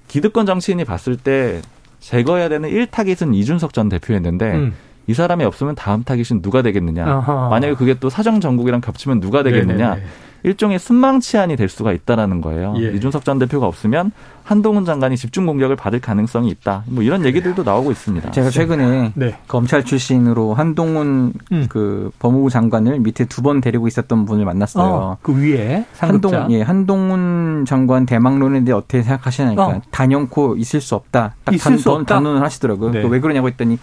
기득권 0.06 0.46
정치인이 0.46 0.84
봤을 0.84 1.16
때 1.16 1.60
제거해야 2.00 2.48
되는 2.48 2.68
1타깃은 2.70 3.34
이준석 3.34 3.72
전 3.72 3.88
대표였는데 3.88 4.52
음. 4.54 4.74
이 5.08 5.14
사람이 5.14 5.42
없으면 5.44 5.74
다음 5.74 6.04
타깃은 6.04 6.42
누가 6.42 6.62
되겠느냐. 6.62 7.04
아하. 7.06 7.48
만약에 7.48 7.74
그게 7.74 7.94
또 7.98 8.10
사정 8.10 8.40
정국이랑 8.40 8.80
겹치면 8.82 9.20
누가 9.20 9.42
되겠느냐. 9.42 9.88
네네네. 9.88 10.06
일종의 10.44 10.78
순망치안이 10.78 11.56
될 11.56 11.68
수가 11.68 11.92
있다라는 11.92 12.40
거예요. 12.40 12.72
예. 12.78 12.92
이준석 12.92 13.24
전 13.24 13.40
대표가 13.40 13.66
없으면 13.66 14.12
한동훈 14.44 14.84
장관이 14.84 15.16
집중 15.16 15.46
공격을 15.46 15.74
받을 15.74 15.98
가능성이 16.00 16.48
있다. 16.50 16.84
뭐 16.86 17.02
이런 17.02 17.24
얘기들도 17.24 17.64
나오고 17.64 17.90
있습니다. 17.90 18.30
제가 18.30 18.48
최근에 18.50 19.12
네. 19.16 19.36
검찰 19.48 19.84
출신으로 19.84 20.54
한동훈 20.54 21.32
음. 21.50 21.66
그 21.68 22.12
법무부 22.20 22.50
장관을 22.50 23.00
밑에 23.00 23.24
두 23.24 23.42
번 23.42 23.60
데리고 23.60 23.88
있었던 23.88 24.26
분을 24.26 24.44
만났어요. 24.44 24.84
어, 24.86 25.16
그 25.22 25.34
위에 25.36 25.84
한동 25.98 26.52
예 26.52 26.62
한동훈 26.62 27.64
장관 27.66 28.06
대망론에 28.06 28.62
대해 28.62 28.76
어떻게 28.76 29.02
생각하시냐니까 29.02 29.66
어. 29.66 29.80
단연코 29.90 30.56
있을 30.56 30.80
수 30.80 30.94
없다. 30.94 31.34
딱 31.44 31.54
있을 31.54 31.70
단, 31.72 31.78
수 31.78 31.90
없다. 31.90 32.14
단언을 32.14 32.42
하시더라고요. 32.42 32.90
네. 32.92 33.02
왜 33.08 33.18
그러냐고 33.18 33.48
했더니 33.48 33.76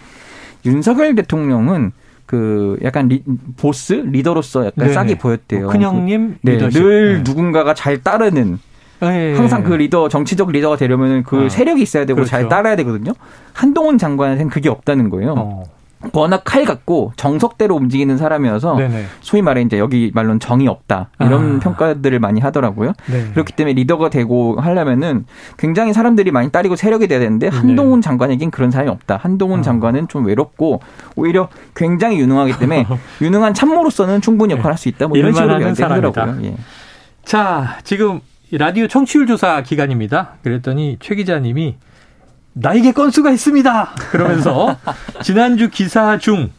윤석열 0.64 1.14
대통령은 1.14 1.92
그 2.26 2.76
약간 2.82 3.08
리, 3.08 3.22
보스 3.56 3.92
리더로서 3.92 4.66
약간 4.66 4.88
네 4.88 4.92
싹이 4.92 5.14
보였대요. 5.16 5.62
뭐 5.62 5.70
큰형님 5.70 6.38
그, 6.44 6.50
네, 6.50 6.58
늘 6.58 7.14
네. 7.16 7.22
누군가가 7.22 7.74
잘 7.74 8.02
따르는 8.02 8.58
네. 9.00 9.34
항상 9.34 9.62
그 9.62 9.74
리더 9.74 10.08
정치적 10.08 10.50
리더가 10.50 10.76
되려면 10.76 11.22
그 11.22 11.46
어. 11.46 11.48
세력이 11.48 11.82
있어야 11.82 12.04
되고 12.04 12.16
그렇죠. 12.16 12.30
잘 12.30 12.48
따라야 12.48 12.76
되거든요. 12.76 13.12
한동훈 13.52 13.98
장관한테는 13.98 14.50
그게 14.50 14.68
없다는 14.68 15.10
거예요. 15.10 15.34
어. 15.36 15.62
워낙 16.12 16.42
칼 16.44 16.64
같고 16.64 17.12
정석대로 17.16 17.74
움직이는 17.74 18.18
사람이어서 18.18 18.76
네네. 18.76 19.06
소위 19.20 19.42
말해 19.42 19.62
이제 19.62 19.78
여기 19.78 20.10
말로는 20.14 20.40
정이 20.40 20.68
없다 20.68 21.08
이런 21.20 21.56
아. 21.56 21.60
평가들을 21.60 22.18
많이 22.20 22.40
하더라고요. 22.40 22.92
네. 23.10 23.30
그렇기 23.32 23.54
때문에 23.54 23.74
리더가 23.74 24.10
되고 24.10 24.60
하려면은 24.60 25.24
굉장히 25.56 25.92
사람들이 25.92 26.30
많이 26.30 26.50
따르고 26.50 26.76
세력이 26.76 27.08
돼야 27.08 27.18
되는데 27.18 27.50
네. 27.50 27.56
한동훈 27.56 28.00
네. 28.00 28.04
장관에겐 28.04 28.50
그런 28.50 28.70
사람이 28.70 28.90
없다. 28.90 29.16
한동훈 29.16 29.60
아. 29.60 29.62
장관은 29.62 30.08
좀 30.08 30.26
외롭고 30.26 30.80
오히려 31.16 31.48
굉장히 31.74 32.18
유능하기 32.18 32.58
때문에 32.58 32.86
유능한 33.22 33.54
참모로서는 33.54 34.20
충분히 34.20 34.52
역할을 34.52 34.72
할수 34.72 34.88
있다. 34.88 35.08
뭐 35.08 35.16
이런 35.16 35.32
식으로 35.32 35.60
이야기하더라고요. 35.60 36.38
예. 36.44 36.56
자 37.24 37.78
지금 37.84 38.20
라디오 38.52 38.86
청취율 38.86 39.26
조사 39.26 39.62
기간입니다. 39.62 40.34
그랬더니 40.42 40.98
최 41.00 41.14
기자님이 41.14 41.76
나에게 42.58 42.92
건수가 42.92 43.30
있습니다. 43.30 43.94
그러면서 44.10 44.78
지난주 45.22 45.68
기사 45.68 46.18
중 46.18 46.50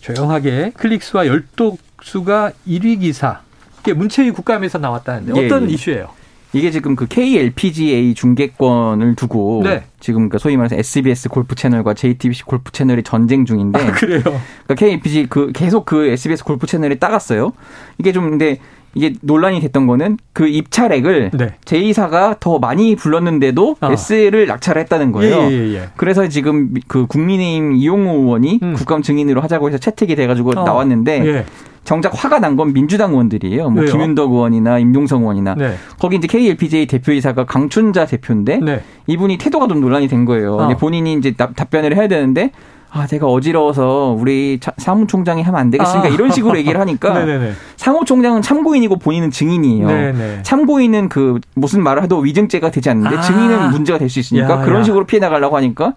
조용하게 0.00 0.72
클릭수와 0.76 1.26
열독수가 1.26 2.52
1위 2.66 3.00
기사. 3.00 3.40
이게 3.80 3.92
문체위 3.92 4.30
국감에서 4.30 4.78
나왔다는데 4.78 5.32
예, 5.36 5.46
어떤 5.46 5.64
예, 5.64 5.70
예. 5.70 5.74
이슈예요? 5.74 6.08
이게 6.52 6.70
지금 6.70 6.94
그 6.94 7.06
KLPGA 7.06 8.14
중계권을 8.14 9.16
두고 9.16 9.62
네. 9.64 9.84
지금 9.98 10.28
그 10.28 10.38
소위 10.38 10.56
말해서 10.56 10.76
SBS 10.76 11.28
골프 11.28 11.54
채널과 11.54 11.94
JTBC 11.94 12.44
골프 12.44 12.70
채널이 12.70 13.02
전쟁 13.02 13.44
중인데 13.44 13.80
아, 13.80 13.92
그래요. 13.92 14.20
그러니까 14.22 14.74
KLPG 14.76 15.26
그 15.28 15.50
계속 15.52 15.86
그 15.86 16.06
SBS 16.06 16.44
골프 16.44 16.66
채널이 16.66 17.00
따갔어요. 17.00 17.52
이게 17.98 18.12
좀 18.12 18.30
근데 18.30 18.58
이게 18.94 19.14
논란이 19.22 19.60
됐던 19.60 19.86
거는 19.86 20.18
그 20.32 20.46
입찰액을 20.46 21.30
네. 21.34 21.54
제2사가 21.64 22.38
더 22.40 22.58
많이 22.58 22.94
불렀는데도 22.96 23.76
아. 23.80 23.92
S를 23.92 24.46
낙찰했다는 24.46 25.12
거예요. 25.12 25.36
예, 25.36 25.50
예, 25.50 25.74
예. 25.74 25.82
그래서 25.96 26.28
지금 26.28 26.74
그 26.88 27.06
국민의힘 27.06 27.72
이용호 27.72 28.12
의원이 28.22 28.60
음. 28.62 28.74
국감 28.74 29.02
증인으로 29.02 29.40
하자고 29.40 29.68
해서 29.68 29.78
채택이 29.78 30.14
돼가지고 30.16 30.50
어. 30.56 30.64
나왔는데 30.64 31.26
예. 31.26 31.44
정작 31.84 32.12
화가 32.14 32.38
난 32.38 32.56
건 32.56 32.72
민주당 32.72 33.10
의원들이에요. 33.12 33.70
뭐 33.70 33.82
왜요? 33.82 33.90
김윤덕 33.92 34.30
의원이나 34.30 34.78
임종성 34.78 35.22
의원이나 35.22 35.54
네. 35.56 35.74
거기 35.98 36.16
이제 36.16 36.28
KLPJ 36.28 36.86
대표이사가 36.86 37.44
강춘자 37.46 38.06
대표인데 38.06 38.58
네. 38.58 38.82
이분이 39.08 39.38
태도가 39.38 39.66
좀 39.68 39.80
논란이 39.80 40.06
된 40.06 40.24
거예요. 40.24 40.54
어. 40.56 40.76
본인이 40.76 41.14
이제 41.14 41.32
답변을 41.32 41.96
해야 41.96 42.06
되는데 42.08 42.52
아, 42.94 43.06
제가 43.06 43.26
어지러워서 43.26 44.14
우리 44.18 44.60
사무총장이 44.76 45.42
하면 45.42 45.60
안 45.60 45.70
되겠습니까? 45.70 46.08
아. 46.08 46.10
이런 46.10 46.30
식으로 46.30 46.58
얘기를 46.58 46.78
하니까 46.78 47.24
사무총장은 47.76 48.42
참고인이고 48.42 48.96
본인은 48.96 49.30
증인이에요. 49.30 49.86
네네. 49.86 50.42
참고인은 50.42 51.08
그 51.08 51.40
무슨 51.54 51.82
말을 51.82 52.02
해도 52.02 52.18
위증죄가 52.18 52.70
되지 52.70 52.90
않는데 52.90 53.16
아. 53.16 53.20
증인은 53.22 53.70
문제가 53.70 53.98
될 53.98 54.12
수 54.12 54.18
있으니까 54.20 54.60
야, 54.60 54.64
그런 54.64 54.80
야. 54.80 54.84
식으로 54.84 55.06
피해 55.06 55.20
나가려고 55.20 55.56
하니까 55.56 55.94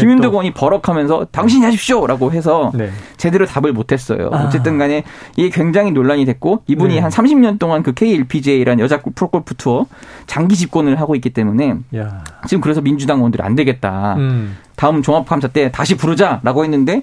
김윤덕 0.00 0.32
의원이 0.32 0.54
버럭하면서 0.54 1.26
당신이 1.30 1.66
하십시오라고 1.66 2.32
해서 2.32 2.72
네. 2.74 2.90
제대로 3.18 3.44
답을 3.44 3.74
못 3.74 3.92
했어요. 3.92 4.30
아. 4.32 4.44
어쨌든 4.44 4.78
간에 4.78 5.04
이게 5.36 5.50
굉장히 5.50 5.90
논란이 5.92 6.24
됐고 6.24 6.62
이분이 6.66 6.94
네. 6.94 7.00
한 7.00 7.10
30년 7.10 7.58
동안 7.58 7.82
그 7.82 7.92
KLPGA라는 7.92 8.82
여자 8.82 9.02
프로골프 9.02 9.56
투어 9.56 9.84
장기 10.26 10.56
집권을 10.56 10.98
하고 10.98 11.14
있기 11.14 11.28
때문에 11.30 11.74
야. 11.96 12.24
지금 12.46 12.62
그래서 12.62 12.80
민주당 12.80 13.18
의원들이 13.18 13.42
안 13.42 13.54
되겠다. 13.54 14.14
음. 14.16 14.56
다음 14.78 15.02
종합감사 15.02 15.48
때 15.48 15.70
다시 15.72 15.96
부르자라고 15.96 16.62
했는데 16.64 17.02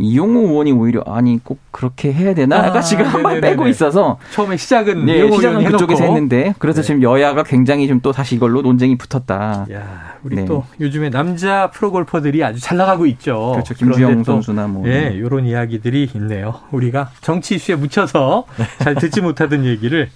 이용호 0.00 0.40
의원이 0.48 0.72
오히려 0.72 1.02
아니 1.06 1.38
꼭 1.42 1.60
그렇게 1.70 2.12
해야 2.12 2.34
되나? 2.34 2.56
약간 2.56 2.78
아, 2.78 2.80
지금 2.80 3.04
한 3.06 3.22
발 3.22 3.40
빼고 3.40 3.68
있어서 3.68 4.18
처음에 4.32 4.56
시작은 4.56 5.06
네, 5.06 5.30
시작은 5.30 5.64
그쪽에서 5.64 6.02
해놓고. 6.02 6.16
했는데 6.16 6.54
그래서 6.58 6.82
네. 6.82 6.86
지금 6.86 7.02
여야가 7.02 7.44
굉장히 7.44 7.86
좀 7.88 8.00
또 8.02 8.10
다시 8.12 8.34
이걸로 8.34 8.60
논쟁이 8.60 8.98
붙었다. 8.98 9.66
야, 9.72 10.16
우리 10.24 10.34
네. 10.36 10.44
또 10.46 10.64
요즘에 10.80 11.10
남자 11.10 11.70
프로 11.70 11.92
골퍼들이 11.92 12.42
아주 12.42 12.60
잘 12.60 12.76
나가고 12.76 13.06
있죠. 13.06 13.52
그렇죠. 13.52 13.72
김주영 13.74 14.24
선수나 14.24 14.66
뭐 14.66 14.86
예, 14.88 15.10
네, 15.10 15.14
이런 15.14 15.46
이야기들이 15.46 16.10
있네요. 16.16 16.60
우리가 16.72 17.10
정치 17.20 17.54
이슈에 17.54 17.76
묻혀서 17.76 18.46
잘 18.82 18.96
듣지 18.96 19.20
못하던 19.20 19.64
얘기를 19.64 20.10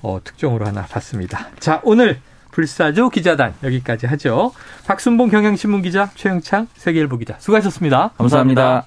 어, 0.00 0.18
특종으로 0.24 0.66
하나 0.66 0.82
봤습니다. 0.86 1.48
자, 1.60 1.80
오늘 1.84 2.18
불사조 2.58 3.10
기자단 3.10 3.54
여기까지 3.62 4.06
하죠. 4.08 4.50
박순봉 4.84 5.28
경향신문 5.30 5.82
기자, 5.82 6.10
최영창 6.16 6.66
세계일보 6.74 7.18
기자 7.18 7.36
수고하셨습니다 7.38 8.10
감사합니다. 8.18 8.62
감사합니다. 8.62 8.86